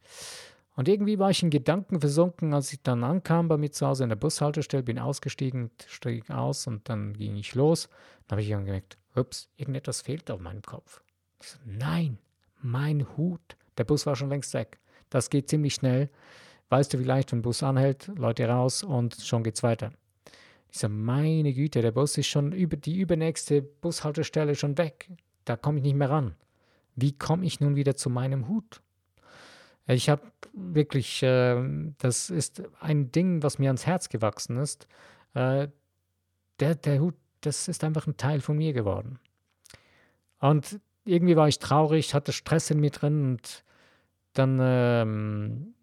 Und 0.77 0.89
irgendwie 0.89 1.19
war 1.19 1.31
ich 1.31 1.43
in 1.43 1.51
Gedanken 1.51 2.01
versunken, 2.01 2.53
als 2.53 2.73
ich 2.73 2.83
dann 2.83 3.03
ankam 3.03 3.49
bei 3.49 3.57
mir 3.57 3.73
zu 3.73 3.87
Hause 3.87 4.03
in 4.03 4.11
der 4.11 4.17
Bushaltestelle, 4.17 4.83
bin 4.83 4.99
ausgestiegen, 4.99 5.71
stieg 5.87 6.31
aus 6.31 6.67
und 6.67 6.89
dann 6.89 7.15
ging 7.15 7.37
ich 7.37 7.55
los. 7.55 7.89
Dann 8.29 8.37
habe 8.37 8.43
ich 8.43 8.51
dann 8.51 8.67
gemerkt, 8.67 8.99
ups, 9.15 9.49
irgendetwas 9.57 10.03
fehlt 10.03 10.31
auf 10.31 10.41
meinem 10.41 10.63
Kopf. 10.63 11.01
Ich 11.41 11.49
so, 11.49 11.59
nein, 11.65 12.19
mein 12.61 13.07
Hut. 13.17 13.57
Der 13.79 13.85
Bus 13.85 14.05
war 14.05 14.17
schon 14.17 14.29
längst 14.29 14.53
weg. 14.53 14.79
Das 15.09 15.31
geht 15.31 15.49
ziemlich 15.49 15.75
schnell. 15.75 16.11
Weißt 16.69 16.93
du 16.93 16.99
vielleicht, 16.99 17.33
wenn 17.33 17.39
ein 17.39 17.43
Bus 17.43 17.63
anhält, 17.63 18.11
Leute 18.15 18.47
raus 18.47 18.83
und 18.83 19.15
schon 19.15 19.45
geht's 19.45 19.63
weiter. 19.63 19.93
Ich 20.77 20.81
so, 20.81 20.91
meine 20.91 21.55
Güte, 21.55 21.81
der 21.81 21.91
Bus 21.91 22.19
ist 22.19 22.27
schon 22.27 22.53
über 22.53 22.77
die 22.77 22.99
übernächste 22.99 23.63
Bushaltestelle 23.63 24.55
schon 24.55 24.77
weg. 24.77 25.09
Da 25.47 25.57
komme 25.57 25.79
ich 25.79 25.83
nicht 25.83 25.97
mehr 25.97 26.11
ran. 26.11 26.35
Wie 26.97 27.17
komme 27.17 27.47
ich 27.47 27.61
nun 27.61 27.77
wieder 27.77 27.97
zu 27.97 28.11
meinem 28.11 28.47
Hut? 28.47 28.83
Ich 29.87 30.11
habe 30.11 30.21
wirklich, 30.53 31.23
äh, 31.23 31.57
das 31.97 32.29
ist 32.29 32.63
ein 32.79 33.11
Ding, 33.11 33.43
was 33.43 33.59
mir 33.59 33.71
ans 33.71 33.87
Herz 33.87 34.11
gewachsen 34.11 34.59
ist. 34.59 34.87
Äh, 35.33 35.69
der, 36.61 36.75
der 36.75 37.01
Hut, 37.01 37.15
das 37.41 37.69
ist 37.69 37.83
einfach 37.83 38.07
ein 38.07 38.19
Teil 38.19 38.43
von 38.43 38.59
mir 38.59 38.75
geworden. 38.75 39.19
Und 40.41 40.79
irgendwie 41.07 41.37
war 41.37 41.49
ich 41.49 41.59
traurig, 41.59 42.13
hatte 42.13 42.35
Stress 42.35 42.71
in 42.71 42.81
mir 42.81 42.91
drin 42.91 43.31
und 43.31 43.65
dann, 44.35 44.59
ähm, 44.61 45.75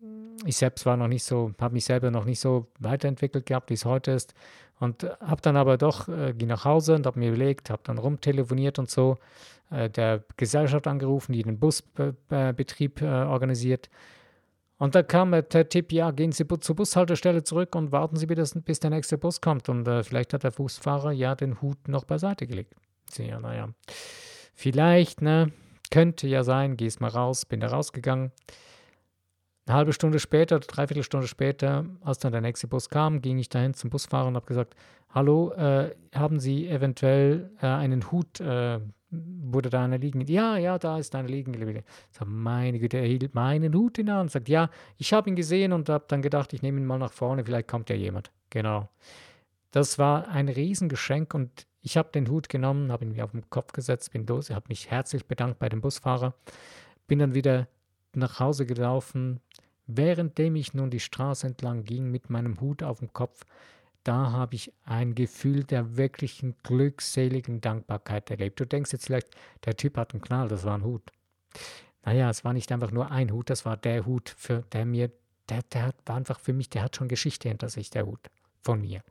ich 0.45 0.57
selbst 0.57 0.85
war 0.85 0.97
noch 0.97 1.07
nicht 1.07 1.23
so, 1.23 1.51
habe 1.59 1.73
mich 1.73 1.85
selber 1.85 2.11
noch 2.11 2.25
nicht 2.25 2.39
so 2.39 2.67
weiterentwickelt 2.77 3.47
gehabt, 3.47 3.71
wie 3.71 3.73
es 3.73 3.85
heute 3.85 4.11
ist. 4.11 4.35
Und 4.79 5.03
habe 5.21 5.41
dann 5.41 5.55
aber 5.55 5.77
doch, 5.77 6.07
äh, 6.09 6.33
ging 6.33 6.49
nach 6.49 6.65
Hause 6.65 6.95
und 6.95 7.05
habe 7.05 7.19
mir 7.19 7.29
überlegt, 7.29 7.69
habe 7.69 7.83
dann 7.85 7.97
rumtelefoniert 7.97 8.79
und 8.79 8.89
so, 8.89 9.17
äh, 9.69 9.89
der 9.89 10.23
Gesellschaft 10.37 10.87
angerufen, 10.87 11.33
die 11.33 11.43
den 11.43 11.59
Busbetrieb 11.59 13.01
äh, 13.01 13.05
organisiert. 13.05 13.89
Und 14.77 14.95
da 14.95 15.03
kam 15.03 15.31
der 15.31 15.69
Tipp, 15.69 15.91
ja, 15.93 16.11
gehen 16.11 16.31
Sie 16.31 16.45
zur 16.45 16.75
Bushaltestelle 16.75 17.43
zurück 17.43 17.75
und 17.75 17.91
warten 17.91 18.17
Sie 18.17 18.25
bitte, 18.25 18.43
bis 18.61 18.79
der 18.79 18.89
nächste 18.89 19.17
Bus 19.17 19.39
kommt. 19.39 19.69
Und 19.69 19.87
äh, 19.87 20.03
vielleicht 20.03 20.33
hat 20.33 20.43
der 20.43 20.51
Busfahrer 20.51 21.11
ja 21.11 21.35
den 21.35 21.61
Hut 21.61 21.87
noch 21.87 22.03
beiseite 22.03 22.47
gelegt. 22.47 22.73
Ja, 23.17 23.39
naja, 23.39 23.69
vielleicht, 24.53 25.21
ne, 25.21 25.51
könnte 25.91 26.27
ja 26.27 26.43
sein, 26.43 26.75
gehst 26.75 26.99
mal 26.99 27.09
raus, 27.09 27.45
bin 27.45 27.59
da 27.59 27.67
rausgegangen. 27.67 28.31
Eine 29.65 29.77
halbe 29.77 29.93
Stunde 29.93 30.19
später, 30.19 30.59
dreiviertel 30.59 31.03
Stunde 31.03 31.27
später, 31.27 31.85
als 32.01 32.19
dann 32.19 32.33
der 32.33 32.41
nächste 32.41 32.67
Bus 32.67 32.89
kam, 32.89 33.21
ging 33.21 33.37
ich 33.37 33.47
dahin 33.47 33.73
zum 33.73 33.89
Busfahrer 33.89 34.27
und 34.27 34.35
habe 34.35 34.45
gesagt, 34.45 34.75
hallo, 35.09 35.51
äh, 35.53 35.95
haben 36.13 36.39
Sie 36.39 36.67
eventuell 36.67 37.49
äh, 37.61 37.67
einen 37.67 38.11
Hut, 38.11 38.41
äh, 38.41 38.79
wurde 39.09 39.69
da 39.69 39.85
einer 39.85 39.97
liegen? 39.97 40.21
Ja, 40.21 40.57
ja, 40.57 40.77
da 40.77 40.97
ist 40.97 41.15
einer 41.15 41.29
liegen. 41.29 41.53
Ich 41.53 41.85
sage, 42.11 42.29
meine 42.29 42.77
Güte, 42.79 42.97
er 42.97 43.05
hielt 43.05 43.33
meinen 43.35 43.73
Hut 43.73 43.99
in 43.99 44.07
der 44.07 44.15
Hand 44.15 44.23
und 44.23 44.31
sagt, 44.31 44.49
ja, 44.49 44.69
ich 44.97 45.13
habe 45.13 45.29
ihn 45.29 45.35
gesehen 45.35 45.71
und 45.71 45.87
habe 45.87 46.05
dann 46.09 46.21
gedacht, 46.21 46.51
ich 46.51 46.61
nehme 46.61 46.81
ihn 46.81 46.85
mal 46.85 46.99
nach 46.99 47.13
vorne, 47.13 47.45
vielleicht 47.45 47.69
kommt 47.69 47.89
ja 47.89 47.95
jemand. 47.95 48.31
Genau. 48.49 48.89
Das 49.71 49.97
war 49.97 50.27
ein 50.27 50.49
Riesengeschenk 50.49 51.33
und 51.33 51.67
ich 51.81 51.95
habe 51.95 52.09
den 52.11 52.27
Hut 52.29 52.49
genommen, 52.49 52.91
habe 52.91 53.05
ihn 53.05 53.13
mir 53.13 53.23
auf 53.23 53.31
den 53.31 53.49
Kopf 53.49 53.71
gesetzt, 53.71 54.11
bin 54.11 54.27
los, 54.27 54.49
habe 54.49 54.65
mich 54.67 54.91
herzlich 54.91 55.25
bedankt 55.25 55.59
bei 55.59 55.69
dem 55.69 55.79
Busfahrer, 55.79 56.33
bin 57.07 57.19
dann 57.19 57.33
wieder 57.33 57.67
nach 58.15 58.39
Hause 58.39 58.65
gelaufen, 58.65 59.39
währenddem 59.87 60.55
ich 60.55 60.73
nun 60.73 60.89
die 60.89 60.99
Straße 60.99 61.47
entlang 61.47 61.83
ging 61.83 62.09
mit 62.09 62.29
meinem 62.29 62.61
Hut 62.61 62.83
auf 62.83 62.99
dem 62.99 63.13
Kopf, 63.13 63.45
da 64.03 64.31
habe 64.31 64.55
ich 64.55 64.73
ein 64.83 65.15
Gefühl 65.15 65.63
der 65.63 65.95
wirklichen 65.95 66.55
glückseligen 66.63 67.61
Dankbarkeit 67.61 68.29
erlebt. 68.29 68.59
Du 68.59 68.65
denkst 68.65 68.91
jetzt 68.91 69.05
vielleicht, 69.05 69.29
der 69.65 69.77
Typ 69.77 69.97
hat 69.97 70.13
einen 70.13 70.21
Knall, 70.21 70.49
das 70.49 70.65
war 70.65 70.77
ein 70.77 70.83
Hut. 70.83 71.03
Naja, 72.03 72.29
es 72.29 72.43
war 72.43 72.51
nicht 72.51 72.71
einfach 72.71 72.91
nur 72.91 73.11
ein 73.11 73.31
Hut, 73.31 73.49
das 73.49 73.65
war 73.65 73.77
der 73.77 74.05
Hut, 74.05 74.35
für 74.37 74.63
der 74.73 74.85
mir, 74.85 75.09
der, 75.47 75.61
der 75.63 75.93
war 76.05 76.17
einfach 76.17 76.39
für 76.39 76.51
mich, 76.51 76.69
der 76.69 76.83
hat 76.83 76.97
schon 76.97 77.07
Geschichte 77.07 77.47
hinter 77.47 77.69
sich, 77.69 77.89
der 77.89 78.05
Hut 78.05 78.29
von 78.61 78.81
mir. 78.81 79.01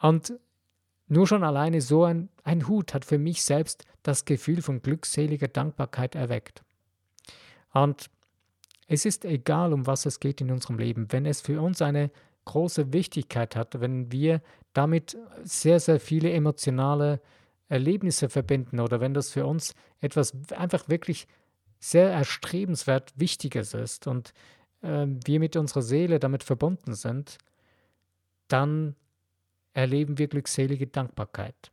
Und 0.00 0.32
nur 1.06 1.28
schon 1.28 1.44
alleine 1.44 1.80
so 1.80 2.04
ein, 2.04 2.30
ein 2.42 2.66
Hut 2.66 2.94
hat 2.94 3.04
für 3.04 3.18
mich 3.18 3.44
selbst 3.44 3.84
das 4.02 4.24
Gefühl 4.24 4.60
von 4.60 4.82
glückseliger 4.82 5.46
Dankbarkeit 5.46 6.16
erweckt. 6.16 6.64
Und 7.72 8.10
es 8.86 9.04
ist 9.04 9.24
egal, 9.24 9.72
um 9.72 9.86
was 9.86 10.06
es 10.06 10.20
geht 10.20 10.40
in 10.40 10.50
unserem 10.50 10.78
Leben, 10.78 11.10
wenn 11.10 11.26
es 11.26 11.40
für 11.40 11.60
uns 11.60 11.80
eine 11.82 12.10
große 12.44 12.92
Wichtigkeit 12.92 13.56
hat, 13.56 13.80
wenn 13.80 14.10
wir 14.12 14.42
damit 14.72 15.16
sehr, 15.44 15.80
sehr 15.80 16.00
viele 16.00 16.32
emotionale 16.32 17.20
Erlebnisse 17.68 18.28
verbinden 18.28 18.80
oder 18.80 19.00
wenn 19.00 19.14
das 19.14 19.30
für 19.30 19.46
uns 19.46 19.74
etwas 20.00 20.34
einfach 20.52 20.88
wirklich 20.88 21.26
sehr 21.78 22.10
erstrebenswert 22.10 23.12
Wichtiges 23.16 23.74
ist 23.74 24.06
und 24.06 24.32
äh, 24.82 25.06
wir 25.06 25.40
mit 25.40 25.56
unserer 25.56 25.82
Seele 25.82 26.18
damit 26.18 26.42
verbunden 26.42 26.94
sind, 26.94 27.38
dann 28.48 28.94
erleben 29.72 30.18
wir 30.18 30.28
glückselige 30.28 30.86
Dankbarkeit. 30.86 31.70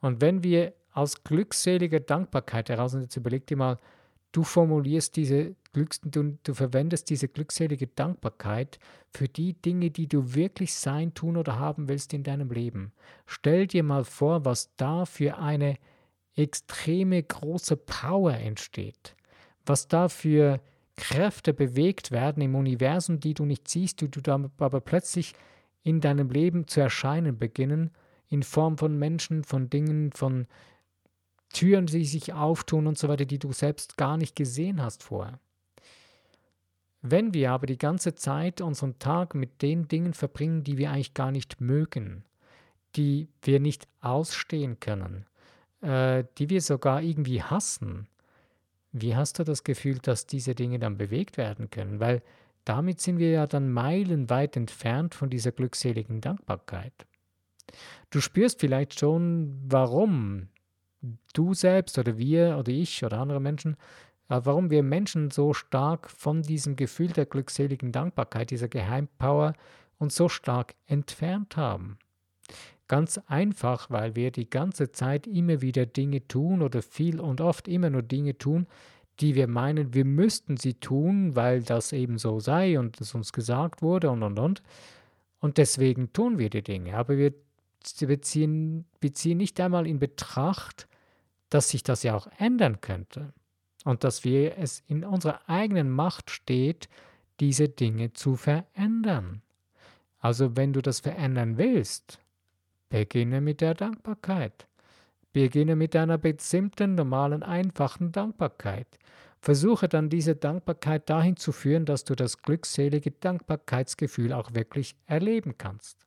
Und 0.00 0.20
wenn 0.20 0.42
wir 0.42 0.74
aus 0.92 1.22
glückseliger 1.24 2.00
Dankbarkeit 2.00 2.68
heraus, 2.68 2.94
und 2.94 3.02
jetzt 3.02 3.16
überleg 3.16 3.46
dir 3.46 3.56
mal, 3.56 3.78
du 4.34 4.42
formulierst 4.42 5.14
diese 5.16 5.54
Glücks, 5.72 6.00
du, 6.02 6.36
du 6.42 6.54
verwendest 6.54 7.08
diese 7.08 7.28
glückselige 7.28 7.86
Dankbarkeit 7.86 8.78
für 9.10 9.28
die 9.28 9.54
Dinge, 9.54 9.90
die 9.90 10.08
du 10.08 10.34
wirklich 10.34 10.74
sein, 10.74 11.14
tun 11.14 11.36
oder 11.36 11.58
haben 11.58 11.88
willst 11.88 12.12
in 12.12 12.24
deinem 12.24 12.50
Leben. 12.50 12.92
Stell 13.26 13.66
dir 13.66 13.84
mal 13.84 14.04
vor, 14.04 14.44
was 14.44 14.74
da 14.76 15.04
für 15.04 15.38
eine 15.38 15.76
extreme 16.36 17.22
große 17.22 17.76
Power 17.76 18.34
entsteht, 18.34 19.14
was 19.64 19.86
da 19.86 20.08
für 20.08 20.60
Kräfte 20.96 21.54
bewegt 21.54 22.10
werden 22.10 22.42
im 22.42 22.56
Universum, 22.56 23.20
die 23.20 23.34
du 23.34 23.44
nicht 23.44 23.68
siehst, 23.68 24.00
die 24.00 24.10
du 24.10 24.20
aber 24.58 24.80
plötzlich 24.80 25.34
in 25.84 26.00
deinem 26.00 26.30
Leben 26.30 26.66
zu 26.66 26.80
erscheinen 26.80 27.38
beginnen, 27.38 27.90
in 28.28 28.42
Form 28.42 28.78
von 28.78 28.98
Menschen, 28.98 29.44
von 29.44 29.70
Dingen, 29.70 30.10
von 30.12 30.46
Türen, 31.54 31.86
die 31.86 32.04
sich 32.04 32.34
auftun 32.34 32.86
und 32.86 32.98
so 32.98 33.08
weiter, 33.08 33.24
die 33.24 33.38
du 33.38 33.52
selbst 33.52 33.96
gar 33.96 34.18
nicht 34.18 34.36
gesehen 34.36 34.82
hast 34.82 35.02
vorher. 35.02 35.40
Wenn 37.00 37.32
wir 37.32 37.52
aber 37.52 37.66
die 37.66 37.78
ganze 37.78 38.14
Zeit 38.14 38.60
unseren 38.60 38.98
Tag 38.98 39.34
mit 39.34 39.62
den 39.62 39.88
Dingen 39.88 40.14
verbringen, 40.14 40.64
die 40.64 40.78
wir 40.78 40.90
eigentlich 40.90 41.14
gar 41.14 41.30
nicht 41.30 41.60
mögen, 41.60 42.24
die 42.96 43.28
wir 43.42 43.60
nicht 43.60 43.86
ausstehen 44.00 44.80
können, 44.80 45.26
äh, 45.80 46.24
die 46.38 46.50
wir 46.50 46.60
sogar 46.60 47.02
irgendwie 47.02 47.42
hassen, 47.42 48.08
wie 48.92 49.16
hast 49.16 49.38
du 49.38 49.44
das 49.44 49.64
Gefühl, 49.64 49.98
dass 49.98 50.26
diese 50.26 50.54
Dinge 50.54 50.78
dann 50.78 50.96
bewegt 50.96 51.36
werden 51.36 51.68
können? 51.68 52.00
Weil 52.00 52.22
damit 52.64 53.00
sind 53.00 53.18
wir 53.18 53.30
ja 53.30 53.46
dann 53.46 53.70
meilenweit 53.70 54.56
entfernt 54.56 55.14
von 55.14 55.28
dieser 55.28 55.52
glückseligen 55.52 56.20
Dankbarkeit. 56.20 56.94
Du 58.10 58.20
spürst 58.20 58.60
vielleicht 58.60 58.98
schon, 58.98 59.60
warum 59.66 60.48
du 61.32 61.54
selbst 61.54 61.98
oder 61.98 62.18
wir 62.18 62.56
oder 62.58 62.72
ich 62.72 63.04
oder 63.04 63.18
andere 63.18 63.40
Menschen, 63.40 63.76
äh, 64.28 64.40
warum 64.42 64.70
wir 64.70 64.82
Menschen 64.82 65.30
so 65.30 65.52
stark 65.52 66.10
von 66.10 66.42
diesem 66.42 66.76
Gefühl 66.76 67.08
der 67.08 67.26
glückseligen 67.26 67.92
Dankbarkeit, 67.92 68.50
dieser 68.50 68.68
Geheimpower 68.68 69.54
uns 69.98 70.16
so 70.16 70.28
stark 70.28 70.74
entfernt 70.86 71.56
haben. 71.56 71.98
Ganz 72.86 73.18
einfach, 73.26 73.90
weil 73.90 74.14
wir 74.14 74.30
die 74.30 74.50
ganze 74.50 74.92
Zeit 74.92 75.26
immer 75.26 75.62
wieder 75.62 75.86
Dinge 75.86 76.26
tun 76.28 76.60
oder 76.60 76.82
viel 76.82 77.18
und 77.18 77.40
oft 77.40 77.66
immer 77.66 77.88
nur 77.88 78.02
Dinge 78.02 78.36
tun, 78.36 78.66
die 79.20 79.34
wir 79.34 79.46
meinen, 79.46 79.94
wir 79.94 80.04
müssten 80.04 80.56
sie 80.56 80.74
tun, 80.74 81.36
weil 81.36 81.62
das 81.62 81.92
eben 81.92 82.18
so 82.18 82.40
sei 82.40 82.78
und 82.78 83.00
es 83.00 83.14
uns 83.14 83.32
gesagt 83.32 83.80
wurde 83.80 84.10
und 84.10 84.22
und 84.22 84.38
und. 84.38 84.62
Und 85.38 85.58
deswegen 85.58 86.12
tun 86.12 86.38
wir 86.38 86.50
die 86.50 86.62
Dinge. 86.62 86.96
Aber 86.96 87.16
wir 87.16 87.32
beziehen, 88.00 88.86
beziehen 89.00 89.38
nicht 89.38 89.60
einmal 89.60 89.86
in 89.86 89.98
Betracht, 89.98 90.88
dass 91.54 91.68
sich 91.68 91.84
das 91.84 92.02
ja 92.02 92.16
auch 92.16 92.26
ändern 92.38 92.80
könnte 92.80 93.32
und 93.84 94.02
dass 94.02 94.24
wir 94.24 94.58
es 94.58 94.82
in 94.88 95.04
unserer 95.04 95.48
eigenen 95.48 95.88
Macht 95.88 96.30
steht, 96.32 96.88
diese 97.38 97.68
Dinge 97.68 98.12
zu 98.12 98.34
verändern. 98.34 99.40
Also 100.18 100.56
wenn 100.56 100.72
du 100.72 100.82
das 100.82 100.98
verändern 100.98 101.56
willst, 101.56 102.18
beginne 102.88 103.40
mit 103.40 103.60
der 103.60 103.74
Dankbarkeit. 103.74 104.66
Beginne 105.32 105.76
mit 105.76 105.94
deiner 105.94 106.18
bestimmten, 106.18 106.96
normalen, 106.96 107.44
einfachen 107.44 108.10
Dankbarkeit. 108.10 108.88
Versuche 109.40 109.88
dann 109.88 110.08
diese 110.08 110.34
Dankbarkeit 110.34 111.08
dahin 111.08 111.36
zu 111.36 111.52
führen, 111.52 111.86
dass 111.86 112.02
du 112.02 112.16
das 112.16 112.42
glückselige 112.42 113.12
Dankbarkeitsgefühl 113.12 114.32
auch 114.32 114.54
wirklich 114.54 114.96
erleben 115.06 115.56
kannst. 115.56 116.04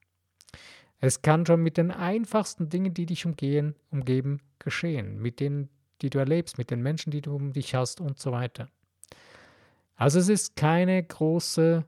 Es 1.00 1.22
kann 1.22 1.46
schon 1.46 1.62
mit 1.62 1.78
den 1.78 1.92
einfachsten 1.92 2.70
Dingen, 2.70 2.94
die 2.94 3.06
dich 3.06 3.26
umgehen, 3.26 3.76
umgeben, 3.92 4.42
geschehen, 4.60 5.20
mit 5.22 5.40
denen, 5.40 5.70
die 6.02 6.10
du 6.10 6.18
erlebst, 6.20 6.58
mit 6.58 6.72
den 6.72 6.82
Menschen, 6.82 7.12
die 7.12 7.22
du 7.22 7.36
um 7.36 7.54
dich 7.54 7.76
hast 7.76 8.02
und 8.02 8.20
so 8.20 8.32
weiter. 8.32 8.68
Also 9.96 10.20
es 10.20 10.30
ist 10.30 10.56
keine 10.56 11.02
große 11.04 11.86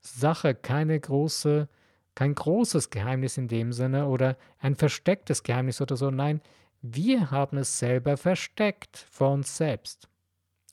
Sache, 0.00 0.54
keine 0.54 0.98
große, 1.00 1.68
kein 2.14 2.34
großes 2.34 2.90
Geheimnis 2.90 3.38
in 3.38 3.48
dem 3.48 3.72
Sinne 3.72 4.06
oder 4.06 4.36
ein 4.58 4.76
verstecktes 4.76 5.42
Geheimnis 5.42 5.80
oder 5.80 5.96
so. 5.96 6.10
Nein, 6.10 6.40
Wir 6.86 7.30
haben 7.30 7.56
es 7.56 7.78
selber 7.78 8.18
versteckt 8.18 9.06
vor 9.10 9.30
uns 9.30 9.56
selbst. 9.56 10.06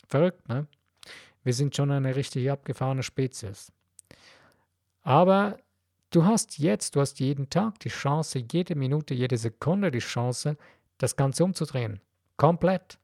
Verrückt, 0.09 0.49
ne? 0.49 0.67
Wir 1.43 1.53
sind 1.53 1.73
schon 1.73 1.89
eine 1.89 2.17
richtig 2.17 2.51
abgefahrene 2.51 3.01
Spezies. 3.01 3.71
Aber 5.03 5.57
du 6.11 6.25
hast 6.25 6.59
jetzt, 6.59 6.95
du 6.95 7.01
hast 7.01 7.19
jeden 7.19 7.49
Tag 7.49 7.79
die 7.79 7.89
Chance, 7.89 8.45
jede 8.51 8.75
Minute, 8.75 9.13
jede 9.13 9.37
Sekunde 9.37 9.91
die 9.91 9.99
Chance, 9.99 10.57
das 10.97 11.15
Ganze 11.15 11.43
umzudrehen. 11.43 11.99
Komplett. 12.37 12.99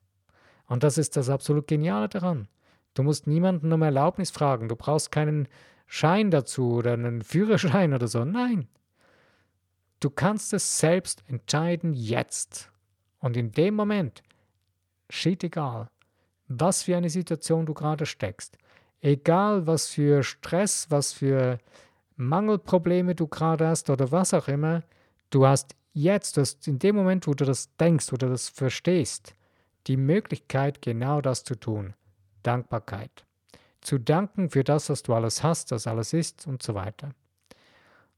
Und 0.67 0.83
das 0.83 0.97
ist 0.97 1.17
das 1.17 1.29
absolut 1.29 1.67
Geniale 1.67 2.09
daran. 2.09 2.47
Du 2.93 3.03
musst 3.03 3.27
niemanden 3.27 3.71
um 3.71 3.81
Erlaubnis 3.81 4.31
fragen. 4.31 4.69
Du 4.69 4.75
brauchst 4.75 5.11
keinen 5.11 5.47
Schein 5.87 6.31
dazu 6.31 6.73
oder 6.73 6.93
einen 6.93 7.21
Führerschein 7.21 7.93
oder 7.93 8.07
so. 8.07 8.25
Nein. 8.25 8.67
Du 9.99 10.09
kannst 10.09 10.53
es 10.53 10.77
selbst 10.77 11.23
entscheiden 11.27 11.93
jetzt. 11.93 12.71
Und 13.19 13.37
in 13.37 13.51
dem 13.51 13.73
Moment, 13.75 14.21
shit 15.09 15.43
egal, 15.43 15.89
was 16.47 16.83
für 16.83 16.97
eine 16.97 17.09
Situation 17.09 17.65
du 17.65 17.73
gerade 17.73 18.05
steckst, 18.05 18.57
egal 19.01 19.65
was 19.65 19.87
für 19.87 20.23
Stress, 20.23 20.87
was 20.89 21.13
für 21.13 21.57
Mangelprobleme 22.17 23.15
du 23.15 23.27
gerade 23.27 23.67
hast 23.67 23.89
oder 23.89 24.11
was 24.11 24.33
auch 24.33 24.47
immer, 24.47 24.83
du 25.29 25.45
hast 25.45 25.75
jetzt, 25.93 26.37
du 26.37 26.41
hast 26.41 26.67
in 26.67 26.79
dem 26.79 26.95
Moment, 26.95 27.27
wo 27.27 27.33
du 27.33 27.45
das 27.45 27.75
denkst 27.77 28.11
oder 28.11 28.27
das 28.29 28.49
verstehst, 28.49 29.33
die 29.87 29.97
Möglichkeit, 29.97 30.81
genau 30.81 31.21
das 31.21 31.43
zu 31.43 31.55
tun. 31.55 31.93
Dankbarkeit. 32.43 33.25
Zu 33.81 33.99
danken 33.99 34.49
für 34.49 34.63
das, 34.63 34.89
was 34.89 35.03
du 35.03 35.13
alles 35.13 35.43
hast, 35.43 35.71
das 35.71 35.87
alles 35.87 36.13
ist 36.13 36.47
und 36.47 36.61
so 36.61 36.75
weiter. 36.75 37.11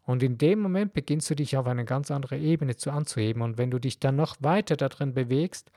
Und 0.04 0.24
in 0.24 0.40
dem 0.40 0.60
Moment 0.60 0.94
beginnst 0.94 1.30
du 1.30 1.36
dich 1.36 1.56
auf 1.56 1.68
eine 1.68 1.86
ganz 1.86 2.10
andere 2.10 2.38
Ebene 2.38 2.76
zu 2.76 2.90
anzuheben. 2.90 3.44
Und 3.44 3.60
wenn 3.60 3.70
du 3.70 3.78
dich 3.78 4.00
dann 4.00 4.16
noch 4.16 4.38
weiter 4.40 4.76
darin 4.76 5.14
bewegst 5.14 5.72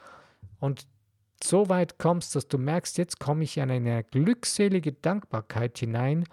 und 0.58 0.86
so 1.44 1.68
weit 1.68 1.98
kommst, 1.98 2.34
dass 2.34 2.48
du 2.48 2.56
merkst, 2.56 2.96
jetzt 2.96 3.20
komme 3.20 3.44
ich 3.44 3.58
in 3.58 3.70
eine 3.70 4.04
glückselige 4.04 4.92
Dankbarkeit 4.92 5.76
hinein, 5.76 6.24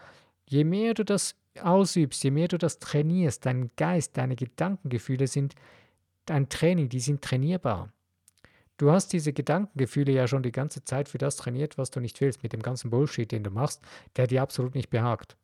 je 0.46 0.64
mehr 0.64 0.94
du 0.94 1.04
das 1.04 1.36
ausübst, 1.64 2.24
je 2.24 2.32
mehr 2.32 2.48
du 2.48 2.58
das 2.58 2.80
trainierst, 2.80 3.46
dein 3.46 3.72
Geist, 3.76 4.18
deine 4.18 4.36
Gedankengefühle 4.36 5.28
sind 5.28 5.56
ein 6.30 6.50
Training, 6.50 6.90
die 6.90 7.00
sind 7.00 7.22
trainierbar. 7.22 7.92
Du 8.78 8.92
hast 8.92 9.12
diese 9.12 9.34
Gedankengefühle 9.34 10.12
ja 10.12 10.28
schon 10.28 10.44
die 10.44 10.54
ganze 10.54 10.86
Zeit 10.86 11.10
für 11.10 11.18
das 11.18 11.36
trainiert, 11.36 11.78
was 11.78 11.92
du 11.92 12.00
nicht 12.00 12.22
willst, 12.22 12.44
mit 12.44 12.54
dem 12.54 12.62
ganzen 12.62 12.90
Bullshit, 12.90 13.30
den 13.30 13.44
du 13.44 13.52
machst, 13.52 13.82
der 14.16 14.28
dir 14.28 14.42
absolut 14.42 14.74
nicht 14.74 14.90
behagt. 14.90 15.36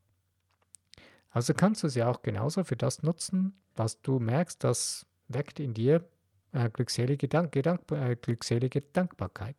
Also 1.31 1.53
kannst 1.53 1.83
du 1.83 1.89
sie 1.89 2.03
auch 2.03 2.21
genauso 2.21 2.63
für 2.63 2.77
das 2.77 3.03
nutzen, 3.03 3.59
was 3.75 4.01
du 4.01 4.19
merkst, 4.19 4.63
das 4.63 5.05
weckt 5.27 5.59
in 5.59 5.73
dir 5.73 6.07
äh, 6.53 6.69
glückselige, 6.69 7.27
Dank, 7.27 7.51
Gedank, 7.51 7.91
äh, 7.91 8.15
glückselige 8.15 8.81
Dankbarkeit. 8.81 9.57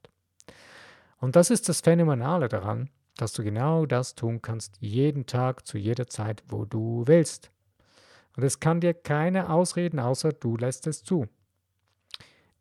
Und 1.19 1.37
das 1.37 1.51
ist 1.51 1.69
das 1.69 1.83
Phänomenale 1.83 2.49
daran, 2.49 2.89
dass 3.17 3.33
du 3.33 3.43
genau 3.43 3.87
das 3.87 4.15
tun 4.15 4.43
kannst, 4.43 4.77
jeden 4.81 5.27
Tag, 5.27 5.67
zu 5.67 5.79
jeder 5.79 6.07
Zeit, 6.07 6.43
wo 6.49 6.65
du 6.65 7.05
willst. 7.07 7.51
Und 8.37 8.43
es 8.43 8.61
kann 8.61 8.81
dir 8.81 8.95
keine 8.95 9.51
ausreden, 9.51 9.99
außer 9.99 10.33
du 10.33 10.57
lässt 10.57 10.87
es 10.87 11.03
zu. 11.03 11.27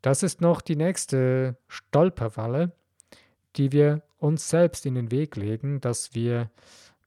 Das 0.02 0.24
ist 0.24 0.40
noch 0.40 0.62
die 0.62 0.76
nächste 0.76 1.58
Stolperfalle, 1.68 2.72
die 3.56 3.72
wir 3.72 4.04
uns 4.18 4.50
selbst 4.50 4.86
in 4.86 4.96
den 4.96 5.12
Weg 5.12 5.36
legen, 5.36 5.82
dass 5.82 6.14
wir, 6.14 6.50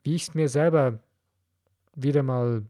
wie 0.02 0.14
ich 0.14 0.22
es 0.22 0.34
mir 0.34 0.48
selber 0.48 0.98
wieder 1.94 2.22
mal 2.22 2.64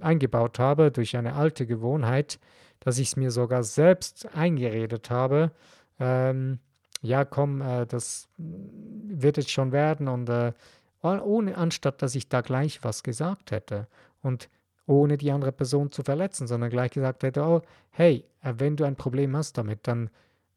eingebaut 0.00 0.58
habe 0.58 0.90
durch 0.90 1.16
eine 1.16 1.34
alte 1.34 1.66
Gewohnheit, 1.66 2.38
dass 2.80 2.98
ich 2.98 3.08
es 3.08 3.16
mir 3.16 3.30
sogar 3.30 3.64
selbst 3.64 4.34
eingeredet 4.34 5.10
habe. 5.10 5.52
Ähm, 5.98 6.60
ja, 7.02 7.24
komm, 7.24 7.60
äh, 7.60 7.86
das 7.86 8.28
wird 8.36 9.36
jetzt 9.36 9.50
schon 9.50 9.72
werden 9.72 10.08
und 10.08 10.28
äh, 10.28 10.52
ohne, 11.02 11.56
anstatt 11.56 12.02
dass 12.02 12.14
ich 12.14 12.28
da 12.28 12.40
gleich 12.40 12.82
was 12.82 13.02
gesagt 13.02 13.52
hätte 13.52 13.86
und 14.22 14.48
ohne 14.86 15.16
die 15.16 15.30
andere 15.30 15.52
Person 15.52 15.92
zu 15.92 16.02
verletzen, 16.02 16.46
sondern 16.46 16.70
gleich 16.70 16.92
gesagt 16.92 17.22
hätte, 17.22 17.42
oh, 17.42 17.62
hey, 17.90 18.24
äh, 18.42 18.54
wenn 18.58 18.76
du 18.76 18.84
ein 18.84 18.96
Problem 18.96 19.36
hast 19.36 19.58
damit, 19.58 19.86
dann 19.86 20.10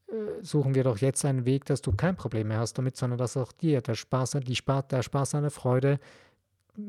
äh, 0.07 0.43
suchen 0.43 0.75
wir 0.75 0.83
doch 0.83 0.97
jetzt 0.99 1.25
einen 1.25 1.45
Weg, 1.45 1.65
dass 1.65 1.81
du 1.81 1.91
kein 1.91 2.15
Problem 2.15 2.47
mehr 2.49 2.59
hast 2.59 2.77
damit, 2.77 2.95
sondern 2.95 3.17
dass 3.17 3.37
auch 3.37 3.51
dir 3.51 3.81
der 3.81 3.95
Spaß, 3.95 4.37
die 4.43 4.55
Spaß, 4.55 4.87
der 4.87 5.03
Spaß 5.03 5.35
an 5.35 5.43
der 5.43 5.51
Freude 5.51 5.99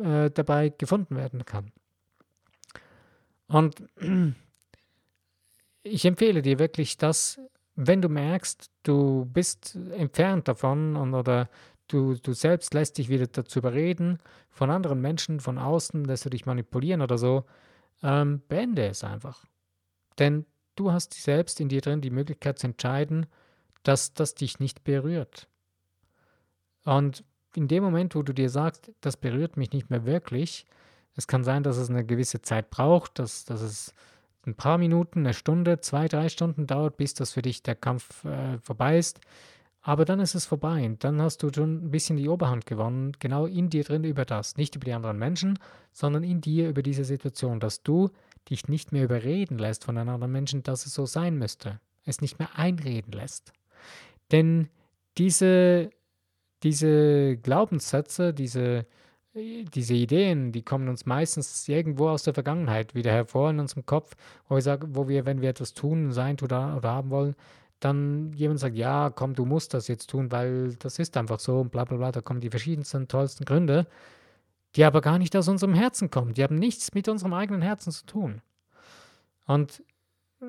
äh, 0.03 0.31
dabei 0.31 0.69
gefunden 0.71 1.17
werden 1.17 1.45
kann. 1.45 1.73
Und 3.49 3.83
ich 5.83 6.05
empfehle 6.05 6.43
dir 6.43 6.59
wirklich, 6.59 6.97
dass, 6.99 7.41
wenn 7.87 8.03
du 8.03 8.09
merkst, 8.09 8.71
du 8.83 9.25
bist 9.25 9.77
entfernt 9.97 10.49
davon 10.49 10.97
und, 10.97 11.15
oder 11.15 11.49
du, 11.89 12.15
du 12.15 12.35
selbst 12.35 12.75
lässt 12.75 12.99
dich 12.99 13.09
wieder 13.09 13.27
dazu 13.27 13.61
überreden, 13.61 14.19
von 14.51 14.71
anderen 14.71 15.01
Menschen, 15.01 15.41
von 15.41 15.59
außen, 15.59 16.05
lässt 16.05 16.27
du 16.27 16.31
dich 16.31 16.45
manipulieren 16.45 17.01
oder 17.01 17.17
so, 17.17 17.45
ähm, 18.03 18.43
beende 18.49 18.87
es 18.87 19.03
einfach. 19.03 19.47
Denn 20.19 20.45
du 20.77 20.93
hast 20.93 21.15
selbst 21.15 21.59
in 21.61 21.71
dir 21.71 21.81
drin 21.81 22.03
die 22.03 22.11
Möglichkeit 22.11 22.59
zu 22.59 22.67
entscheiden, 22.67 23.27
dass 23.83 24.13
das 24.13 24.35
dich 24.35 24.61
nicht 24.61 24.85
berührt. 24.85 25.49
Und 26.85 27.25
in 27.55 27.67
dem 27.67 27.83
Moment, 27.83 28.15
wo 28.15 28.23
du 28.23 28.35
dir 28.35 28.51
sagst, 28.51 28.93
das 29.01 29.17
berührt 29.17 29.57
mich 29.57 29.73
nicht 29.73 29.89
mehr 29.89 30.05
wirklich, 30.05 30.67
es 31.17 31.27
kann 31.27 31.45
sein, 31.45 31.63
dass 31.63 31.77
es 31.77 31.91
eine 31.91 32.05
gewisse 32.05 32.43
Zeit 32.43 32.71
braucht, 32.71 33.19
dass, 33.19 33.45
dass 33.45 33.63
es 33.63 33.95
ein 34.47 34.55
paar 34.55 34.79
Minuten, 34.79 35.21
eine 35.21 35.35
Stunde, 35.35 35.81
zwei, 35.81 36.09
drei 36.09 36.29
Stunden 36.29 36.67
dauert, 36.67 36.97
bis 36.97 37.15
das 37.15 37.33
für 37.33 37.43
dich 37.43 37.63
der 37.63 37.75
Kampf 37.75 38.25
äh, 38.25 38.59
vorbei 38.59 38.99
ist. 38.99 39.21
Aber 39.83 40.05
dann 40.05 40.21
ist 40.21 40.35
es 40.35 40.45
vorbei 40.45 40.85
und 40.85 41.05
dann 41.05 41.23
hast 41.23 41.43
du 41.43 41.51
schon 41.53 41.87
ein 41.87 41.91
bisschen 41.91 42.17
die 42.17 42.29
Oberhand 42.29 42.67
gewonnen, 42.67 43.13
genau 43.19 43.47
in 43.47 43.71
dir 43.71 43.85
drin 43.85 44.05
über 44.05 44.25
das. 44.25 44.57
Nicht 44.57 44.77
über 44.77 44.85
die 44.85 44.93
anderen 44.93 45.19
Menschen, 45.19 45.59
sondern 45.93 46.23
in 46.23 46.41
dir 46.41 46.69
über 46.69 46.83
diese 46.83 47.05
Situation, 47.05 47.61
dass 47.61 47.83
du 47.83 48.11
dich 48.51 48.69
nicht 48.69 48.93
mehr 48.93 49.05
überreden 49.05 49.59
lässt 49.59 49.85
von 49.85 49.97
einem 49.97 50.11
anderen 50.11 50.33
Menschen, 50.33 50.63
dass 50.63 50.85
es 50.85 50.95
so 50.95 51.07
sein 51.07 51.37
müsste. 51.37 51.81
Es 52.05 52.21
nicht 52.21 52.39
mehr 52.39 52.51
einreden 52.57 53.13
lässt. 53.13 53.53
Denn 54.31 54.69
diese 55.17 55.91
diese 56.63 57.37
Glaubenssätze, 57.39 58.35
diese, 58.35 58.87
diese 59.35 59.95
Ideen, 59.95 60.53
die 60.53 60.63
kommen 60.63 60.89
uns 60.89 61.07
meistens 61.07 61.69
irgendwo 61.69 62.09
aus 62.09 62.25
der 62.25 62.35
Vergangenheit 62.35 62.95
wieder 62.95 63.13
hervor 63.13 63.51
in 63.51 63.61
unserem 63.61 63.87
Kopf, 63.87 64.17
wo 64.49 64.57
wir 64.57 64.63
sagen, 64.63 64.95
wo 64.95 65.09
wir, 65.09 65.25
wenn 65.25 65.41
wir 65.41 65.51
etwas 65.51 65.75
tun, 65.75 66.13
sein 66.13 66.37
oder, 66.43 66.77
oder 66.77 66.91
haben 66.91 67.11
wollen, 67.11 67.37
dann 67.79 68.33
jemand 68.35 68.61
sagt, 68.61 68.77
ja, 68.77 69.11
komm, 69.11 69.35
du 69.35 69.45
musst 69.45 69.73
das 69.73 69.89
jetzt 69.89 70.11
tun, 70.11 70.33
weil 70.33 70.75
das 70.77 70.99
ist 70.99 71.17
einfach 71.17 71.39
so 71.39 71.61
und 71.61 71.71
bla 71.71 71.85
bla 71.85 71.97
bla, 71.97 72.13
da 72.13 72.21
kommen 72.21 72.41
die 72.41 72.51
verschiedensten, 72.51 73.09
tollsten 73.09 73.45
Gründe, 73.45 73.87
die 74.77 74.85
aber 74.85 75.01
gar 75.01 75.19
nicht 75.19 75.35
aus 75.37 75.49
unserem 75.49 75.75
Herzen 75.75 76.11
kommen. 76.11 76.35
Die 76.35 76.43
haben 76.43 76.57
nichts 76.57 76.93
mit 76.95 77.09
unserem 77.09 77.33
eigenen 77.33 77.63
Herzen 77.63 77.93
zu 77.93 78.05
tun. 78.07 78.43
Und 79.47 79.83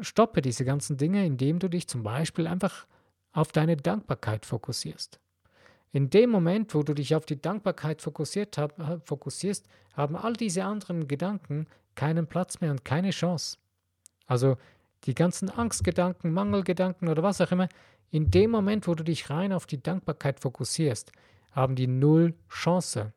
stoppe 0.01 0.41
diese 0.41 0.65
ganzen 0.65 0.97
Dinge, 0.97 1.25
indem 1.25 1.59
du 1.59 1.69
dich 1.69 1.87
zum 1.87 2.03
Beispiel 2.03 2.47
einfach 2.47 2.85
auf 3.31 3.51
deine 3.51 3.77
Dankbarkeit 3.77 4.45
fokussierst. 4.45 5.19
In 5.91 6.09
dem 6.09 6.29
Moment, 6.29 6.73
wo 6.73 6.83
du 6.83 6.93
dich 6.93 7.15
auf 7.15 7.25
die 7.25 7.41
Dankbarkeit 7.41 8.01
fokussiert 8.01 8.57
hab, 8.57 8.75
fokussierst, 9.05 9.67
haben 9.93 10.15
all 10.15 10.33
diese 10.33 10.63
anderen 10.63 11.07
Gedanken 11.07 11.67
keinen 11.95 12.27
Platz 12.27 12.61
mehr 12.61 12.71
und 12.71 12.85
keine 12.85 13.09
Chance. 13.09 13.57
Also 14.25 14.57
die 15.03 15.15
ganzen 15.15 15.49
Angstgedanken, 15.49 16.31
Mangelgedanken 16.31 17.09
oder 17.09 17.23
was 17.23 17.41
auch 17.41 17.51
immer, 17.51 17.67
in 18.09 18.31
dem 18.31 18.51
Moment, 18.51 18.87
wo 18.87 18.95
du 18.95 19.03
dich 19.03 19.29
rein 19.29 19.53
auf 19.53 19.65
die 19.65 19.81
Dankbarkeit 19.81 20.39
fokussierst, 20.39 21.11
haben 21.51 21.75
die 21.75 21.87
null 21.87 22.33
Chance. 22.49 23.13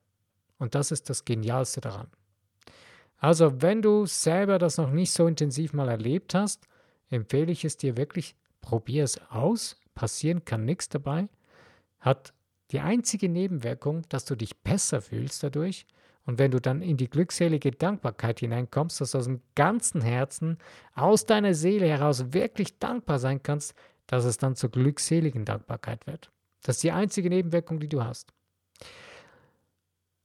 Und 0.59 0.75
das 0.75 0.91
ist 0.91 1.11
das 1.11 1.25
Genialste 1.25 1.81
daran. 1.81 2.09
Also, 3.19 3.63
wenn 3.63 3.81
du 3.83 4.07
selber 4.07 4.59
das 4.59 4.77
noch 4.77 4.91
nicht 4.91 5.13
so 5.13 5.27
intensiv 5.27 5.73
mal 5.73 5.89
erlebt 5.89 6.35
hast, 6.35 6.69
empfehle 7.11 7.53
ich 7.53 7.65
es 7.65 7.77
dir 7.77 7.97
wirklich, 7.97 8.37
probier 8.61 9.05
es 9.05 9.21
aus. 9.31 9.81
Passieren 9.95 10.45
kann 10.45 10.65
nichts 10.65 10.89
dabei. 10.89 11.29
Hat 12.01 12.34
die 12.71 12.81
einzige 12.81 13.29
Nebenwirkung, 13.29 14.03
dass 14.09 14.25
du 14.25 14.35
dich 14.35 14.57
besser 14.59 15.01
fühlst 15.01 15.43
dadurch 15.43 15.87
und 16.27 16.39
wenn 16.39 16.51
du 16.51 16.61
dann 16.61 16.81
in 16.81 16.97
die 16.97 17.11
glückselige 17.11 17.71
Dankbarkeit 17.71 18.41
hineinkommst, 18.41 19.01
dass 19.01 19.11
du 19.11 19.19
aus 19.19 19.27
dem 19.27 19.43
ganzen 19.55 20.01
Herzen, 20.01 20.59
aus 20.95 21.27
deiner 21.27 21.55
Seele 21.55 21.87
heraus 21.87 22.33
wirklich 22.33 22.79
dankbar 22.79 23.19
sein 23.19 23.43
kannst, 23.43 23.75
dass 24.07 24.25
es 24.25 24.39
dann 24.39 24.57
zur 24.57 24.71
glückseligen 24.71 25.45
Dankbarkeit 25.45 26.07
wird. 26.07 26.31
Das 26.63 26.77
ist 26.77 26.83
die 26.83 26.93
einzige 26.93 27.29
Nebenwirkung, 27.29 27.79
die 27.79 27.89
du 27.89 28.03
hast. 28.03 28.33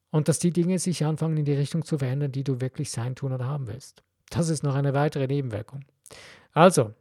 Und 0.09 0.27
dass 0.27 0.39
die 0.39 0.51
Dinge 0.51 0.79
sich 0.79 1.05
anfangen 1.05 1.37
in 1.37 1.45
die 1.45 1.53
Richtung 1.53 1.83
zu 1.83 1.97
verändern, 1.97 2.31
die 2.31 2.43
du 2.43 2.61
wirklich 2.61 2.91
sein, 2.91 3.15
tun 3.15 3.33
oder 3.33 3.45
haben 3.45 3.67
willst. 3.67 4.01
Das 4.29 4.49
ist 4.49 4.63
noch 4.63 4.75
eine 4.75 4.93
weitere 4.93 5.27
Nebenwirkung. 5.27 5.85
Also, 6.53 6.93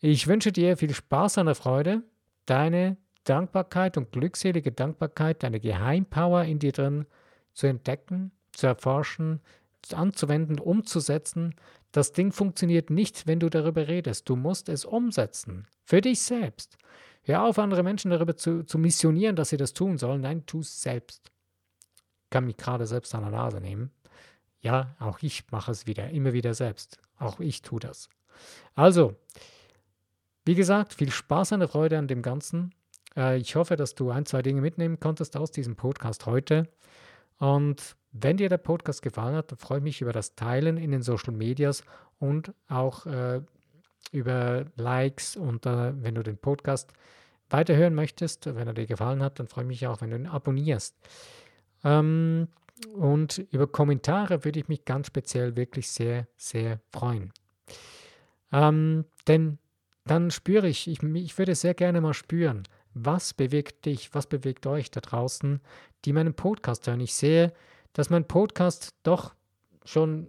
ich 0.00 0.26
wünsche 0.26 0.52
dir 0.52 0.76
viel 0.76 0.92
Spaß 0.92 1.38
an 1.38 1.46
der 1.46 1.54
Freude, 1.54 2.02
deine 2.44 2.96
Dankbarkeit 3.24 3.96
und 3.96 4.12
glückselige 4.12 4.72
Dankbarkeit, 4.72 5.42
deine 5.42 5.60
Geheimpower 5.60 6.44
in 6.44 6.58
dir 6.58 6.72
drin 6.72 7.06
zu 7.52 7.66
entdecken, 7.66 8.32
zu 8.52 8.66
erforschen, 8.66 9.40
anzuwenden, 9.92 10.58
umzusetzen. 10.58 11.54
Das 11.92 12.12
Ding 12.12 12.32
funktioniert 12.32 12.90
nicht, 12.90 13.26
wenn 13.26 13.40
du 13.40 13.48
darüber 13.48 13.88
redest. 13.88 14.28
Du 14.28 14.36
musst 14.36 14.68
es 14.68 14.84
umsetzen. 14.84 15.66
Für 15.84 16.00
dich 16.00 16.22
selbst. 16.22 16.78
Hör 17.24 17.44
auf, 17.44 17.58
andere 17.58 17.82
Menschen 17.82 18.10
darüber 18.10 18.36
zu, 18.36 18.64
zu 18.64 18.78
missionieren, 18.78 19.36
dass 19.36 19.50
sie 19.50 19.56
das 19.56 19.72
tun 19.72 19.98
sollen. 19.98 20.22
Nein, 20.22 20.44
tu 20.46 20.60
es 20.60 20.82
selbst. 20.82 21.30
Ich 22.24 22.30
kann 22.30 22.46
mich 22.46 22.56
gerade 22.56 22.86
selbst 22.86 23.14
an 23.14 23.22
der 23.22 23.30
Nase 23.30 23.60
nehmen. 23.60 23.90
Ja, 24.60 24.96
auch 24.98 25.18
ich 25.22 25.50
mache 25.50 25.72
es 25.72 25.86
wieder, 25.86 26.10
immer 26.10 26.32
wieder 26.32 26.54
selbst. 26.54 26.98
Auch 27.18 27.40
ich 27.40 27.62
tue 27.62 27.80
das. 27.80 28.08
Also, 28.74 29.16
wie 30.44 30.54
gesagt, 30.54 30.94
viel 30.94 31.10
Spaß 31.10 31.52
und 31.52 31.68
Freude 31.68 31.98
an 31.98 32.08
dem 32.08 32.22
Ganzen. 32.22 32.74
Äh, 33.16 33.38
ich 33.38 33.56
hoffe, 33.56 33.76
dass 33.76 33.94
du 33.94 34.10
ein, 34.10 34.26
zwei 34.26 34.42
Dinge 34.42 34.60
mitnehmen 34.60 35.00
konntest 35.00 35.36
aus 35.36 35.50
diesem 35.50 35.76
Podcast 35.76 36.26
heute. 36.26 36.68
Und 37.38 37.96
wenn 38.12 38.36
dir 38.36 38.48
der 38.48 38.58
Podcast 38.58 39.02
gefallen 39.02 39.34
hat, 39.34 39.50
dann 39.50 39.58
freue 39.58 39.78
ich 39.78 39.84
mich 39.84 40.00
über 40.00 40.12
das 40.12 40.34
Teilen 40.34 40.76
in 40.76 40.90
den 40.90 41.02
Social 41.02 41.32
Medias 41.32 41.82
und 42.18 42.52
auch 42.68 43.06
äh, 43.06 43.40
über 44.12 44.66
Likes. 44.76 45.36
Und 45.36 45.66
äh, 45.66 45.92
wenn 46.02 46.14
du 46.14 46.22
den 46.22 46.38
Podcast 46.38 46.92
weiterhören 47.50 47.94
möchtest, 47.94 48.46
wenn 48.54 48.66
er 48.68 48.74
dir 48.74 48.86
gefallen 48.86 49.22
hat, 49.22 49.38
dann 49.38 49.48
freue 49.48 49.64
ich 49.64 49.68
mich 49.68 49.86
auch, 49.86 50.00
wenn 50.00 50.10
du 50.10 50.16
ihn 50.16 50.26
abonnierst. 50.26 50.96
Ähm, 51.84 52.48
und 52.94 53.38
über 53.50 53.66
Kommentare 53.66 54.44
würde 54.44 54.58
ich 54.58 54.68
mich 54.68 54.84
ganz 54.84 55.08
speziell 55.08 55.56
wirklich 55.56 55.90
sehr, 55.90 56.26
sehr 56.36 56.80
freuen. 56.90 57.32
Ähm, 58.52 59.04
denn 59.26 59.58
dann 60.04 60.30
spüre 60.30 60.68
ich, 60.68 60.88
ich, 60.88 61.02
ich 61.02 61.38
würde 61.38 61.54
sehr 61.54 61.74
gerne 61.74 62.00
mal 62.00 62.14
spüren, 62.14 62.64
was 62.94 63.34
bewegt 63.34 63.84
dich, 63.86 64.14
was 64.14 64.26
bewegt 64.26 64.66
euch 64.66 64.90
da 64.90 65.00
draußen, 65.00 65.60
die 66.04 66.12
meinen 66.12 66.34
Podcast 66.34 66.86
hören. 66.86 67.00
Ich 67.00 67.14
sehe, 67.14 67.52
dass 67.92 68.10
mein 68.10 68.26
Podcast 68.26 68.94
doch 69.02 69.34
schon 69.84 70.26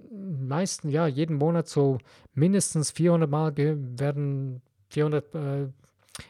meisten, 0.47 0.89
ja, 0.89 1.07
jeden 1.07 1.37
Monat 1.37 1.67
so 1.67 1.99
mindestens 2.33 2.91
400 2.91 3.29
Mal 3.29 3.55
werden, 3.55 4.61
400 4.89 5.35
äh, 5.35 5.67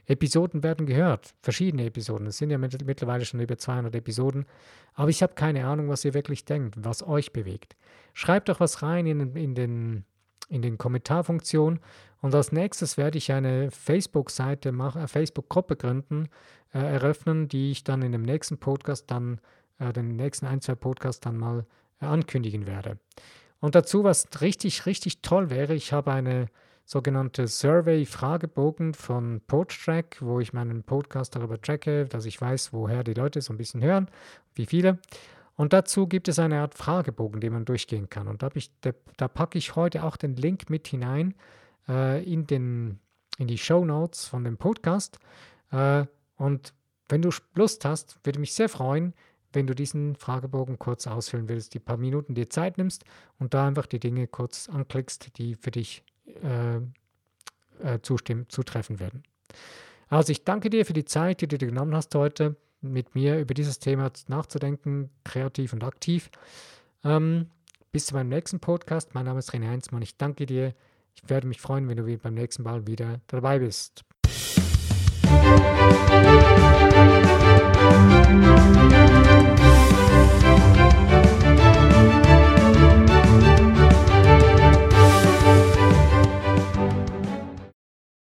Episoden 0.05 0.63
werden 0.63 0.85
gehört. 0.85 1.33
Verschiedene 1.41 1.85
Episoden. 1.85 2.27
Es 2.27 2.37
sind 2.37 2.49
ja 2.49 2.57
mit, 2.57 2.85
mittlerweile 2.85 3.25
schon 3.25 3.39
über 3.39 3.57
200 3.57 3.95
Episoden. 3.95 4.45
Aber 4.93 5.09
ich 5.09 5.21
habe 5.21 5.33
keine 5.33 5.65
Ahnung, 5.65 5.89
was 5.89 6.05
ihr 6.05 6.13
wirklich 6.13 6.45
denkt, 6.45 6.75
was 6.77 7.05
euch 7.05 7.33
bewegt. 7.33 7.75
Schreibt 8.13 8.49
doch 8.49 8.59
was 8.59 8.81
rein 8.81 9.05
in, 9.05 9.35
in 9.35 9.55
den 9.55 10.05
in 10.53 10.61
den 10.61 10.77
Kommentarfunktionen. 10.77 11.79
Und 12.21 12.33
als 12.35 12.51
nächstes 12.51 12.95
werde 12.95 13.17
ich 13.17 13.31
eine 13.31 13.71
Facebook-Seite, 13.71 14.69
eine 14.69 15.07
Facebook-Gruppe 15.07 15.75
gründen, 15.75 16.29
äh, 16.73 16.79
eröffnen, 16.79 17.47
die 17.47 17.71
ich 17.71 17.83
dann 17.83 18.01
in 18.01 18.11
dem 18.11 18.21
nächsten 18.21 18.57
Podcast 18.57 19.11
dann, 19.11 19.39
äh, 19.79 19.91
den 19.91 20.15
nächsten 20.15 20.45
ein, 20.45 20.61
zwei 20.61 20.75
Podcasts 20.75 21.19
dann 21.19 21.37
mal 21.37 21.65
äh, 22.01 22.05
ankündigen 22.05 22.67
werde. 22.67 22.97
Und 23.59 23.75
dazu, 23.75 24.03
was 24.03 24.27
richtig, 24.41 24.85
richtig 24.85 25.21
toll 25.21 25.49
wäre, 25.49 25.73
ich 25.73 25.91
habe 25.91 26.13
eine 26.13 26.47
sogenannte 26.85 27.47
Survey-Fragebogen 27.47 28.93
von 28.93 29.41
PodTrack, 29.47 30.17
wo 30.19 30.39
ich 30.39 30.53
meinen 30.53 30.83
Podcast 30.83 31.35
darüber 31.35 31.61
tracke, 31.61 32.05
dass 32.05 32.25
ich 32.25 32.39
weiß, 32.39 32.73
woher 32.73 33.03
die 33.03 33.13
Leute 33.13 33.41
so 33.41 33.53
ein 33.53 33.57
bisschen 33.57 33.81
hören, 33.81 34.09
wie 34.53 34.65
viele. 34.65 34.99
Und 35.63 35.71
dazu 35.71 36.07
gibt 36.07 36.27
es 36.27 36.39
eine 36.39 36.59
Art 36.59 36.75
Fragebogen, 36.75 37.39
den 37.39 37.53
man 37.53 37.63
durchgehen 37.63 38.09
kann. 38.09 38.27
Und 38.27 38.43
da, 38.43 38.49
ich, 38.53 38.69
da, 38.81 38.91
da 39.15 39.29
packe 39.29 39.57
ich 39.57 39.77
heute 39.77 40.03
auch 40.03 40.17
den 40.17 40.35
Link 40.35 40.69
mit 40.69 40.89
hinein 40.89 41.35
äh, 41.87 42.21
in, 42.29 42.45
den, 42.45 42.99
in 43.37 43.47
die 43.47 43.57
Show 43.57 43.85
Notes 43.85 44.25
von 44.25 44.43
dem 44.43 44.57
Podcast. 44.57 45.19
Äh, 45.71 46.03
und 46.35 46.73
wenn 47.07 47.21
du 47.21 47.29
Lust 47.55 47.85
hast, 47.85 48.19
würde 48.25 48.39
mich 48.39 48.53
sehr 48.53 48.67
freuen, 48.67 49.13
wenn 49.53 49.65
du 49.65 49.73
diesen 49.73 50.17
Fragebogen 50.17 50.79
kurz 50.79 51.07
ausfüllen 51.07 51.47
willst, 51.47 51.73
die 51.73 51.79
paar 51.79 51.95
Minuten 51.95 52.35
dir 52.35 52.49
Zeit 52.49 52.77
nimmst 52.77 53.05
und 53.39 53.53
da 53.53 53.65
einfach 53.65 53.85
die 53.85 54.01
Dinge 54.01 54.27
kurz 54.27 54.67
anklickst, 54.67 55.37
die 55.37 55.55
für 55.55 55.71
dich 55.71 56.03
äh, 56.43 56.75
äh, 57.87 58.01
zustimmen, 58.01 58.49
zutreffen 58.49 58.99
werden. 58.99 59.23
Also 60.09 60.33
ich 60.33 60.43
danke 60.43 60.69
dir 60.69 60.85
für 60.85 60.91
die 60.91 61.05
Zeit, 61.05 61.39
die 61.39 61.47
du 61.47 61.57
dir 61.57 61.67
genommen 61.67 61.95
hast 61.95 62.13
heute 62.15 62.57
mit 62.83 63.15
mir 63.15 63.39
über 63.39 63.53
dieses 63.53 63.79
Thema 63.79 64.11
nachzudenken, 64.27 65.09
kreativ 65.23 65.73
und 65.73 65.83
aktiv. 65.83 66.29
Ähm, 67.03 67.47
bis 67.91 68.07
zu 68.07 68.15
meinem 68.15 68.29
nächsten 68.29 68.59
Podcast. 68.59 69.13
Mein 69.13 69.25
Name 69.25 69.39
ist 69.39 69.51
René 69.51 69.69
Heinzmann. 69.69 70.01
Ich 70.01 70.17
danke 70.17 70.45
dir. 70.45 70.73
Ich 71.15 71.29
werde 71.29 71.47
mich 71.47 71.61
freuen, 71.61 71.87
wenn 71.87 71.97
du 71.97 72.17
beim 72.17 72.33
nächsten 72.33 72.63
Mal 72.63 72.87
wieder 72.87 73.21
dabei 73.27 73.59
bist. 73.59 74.03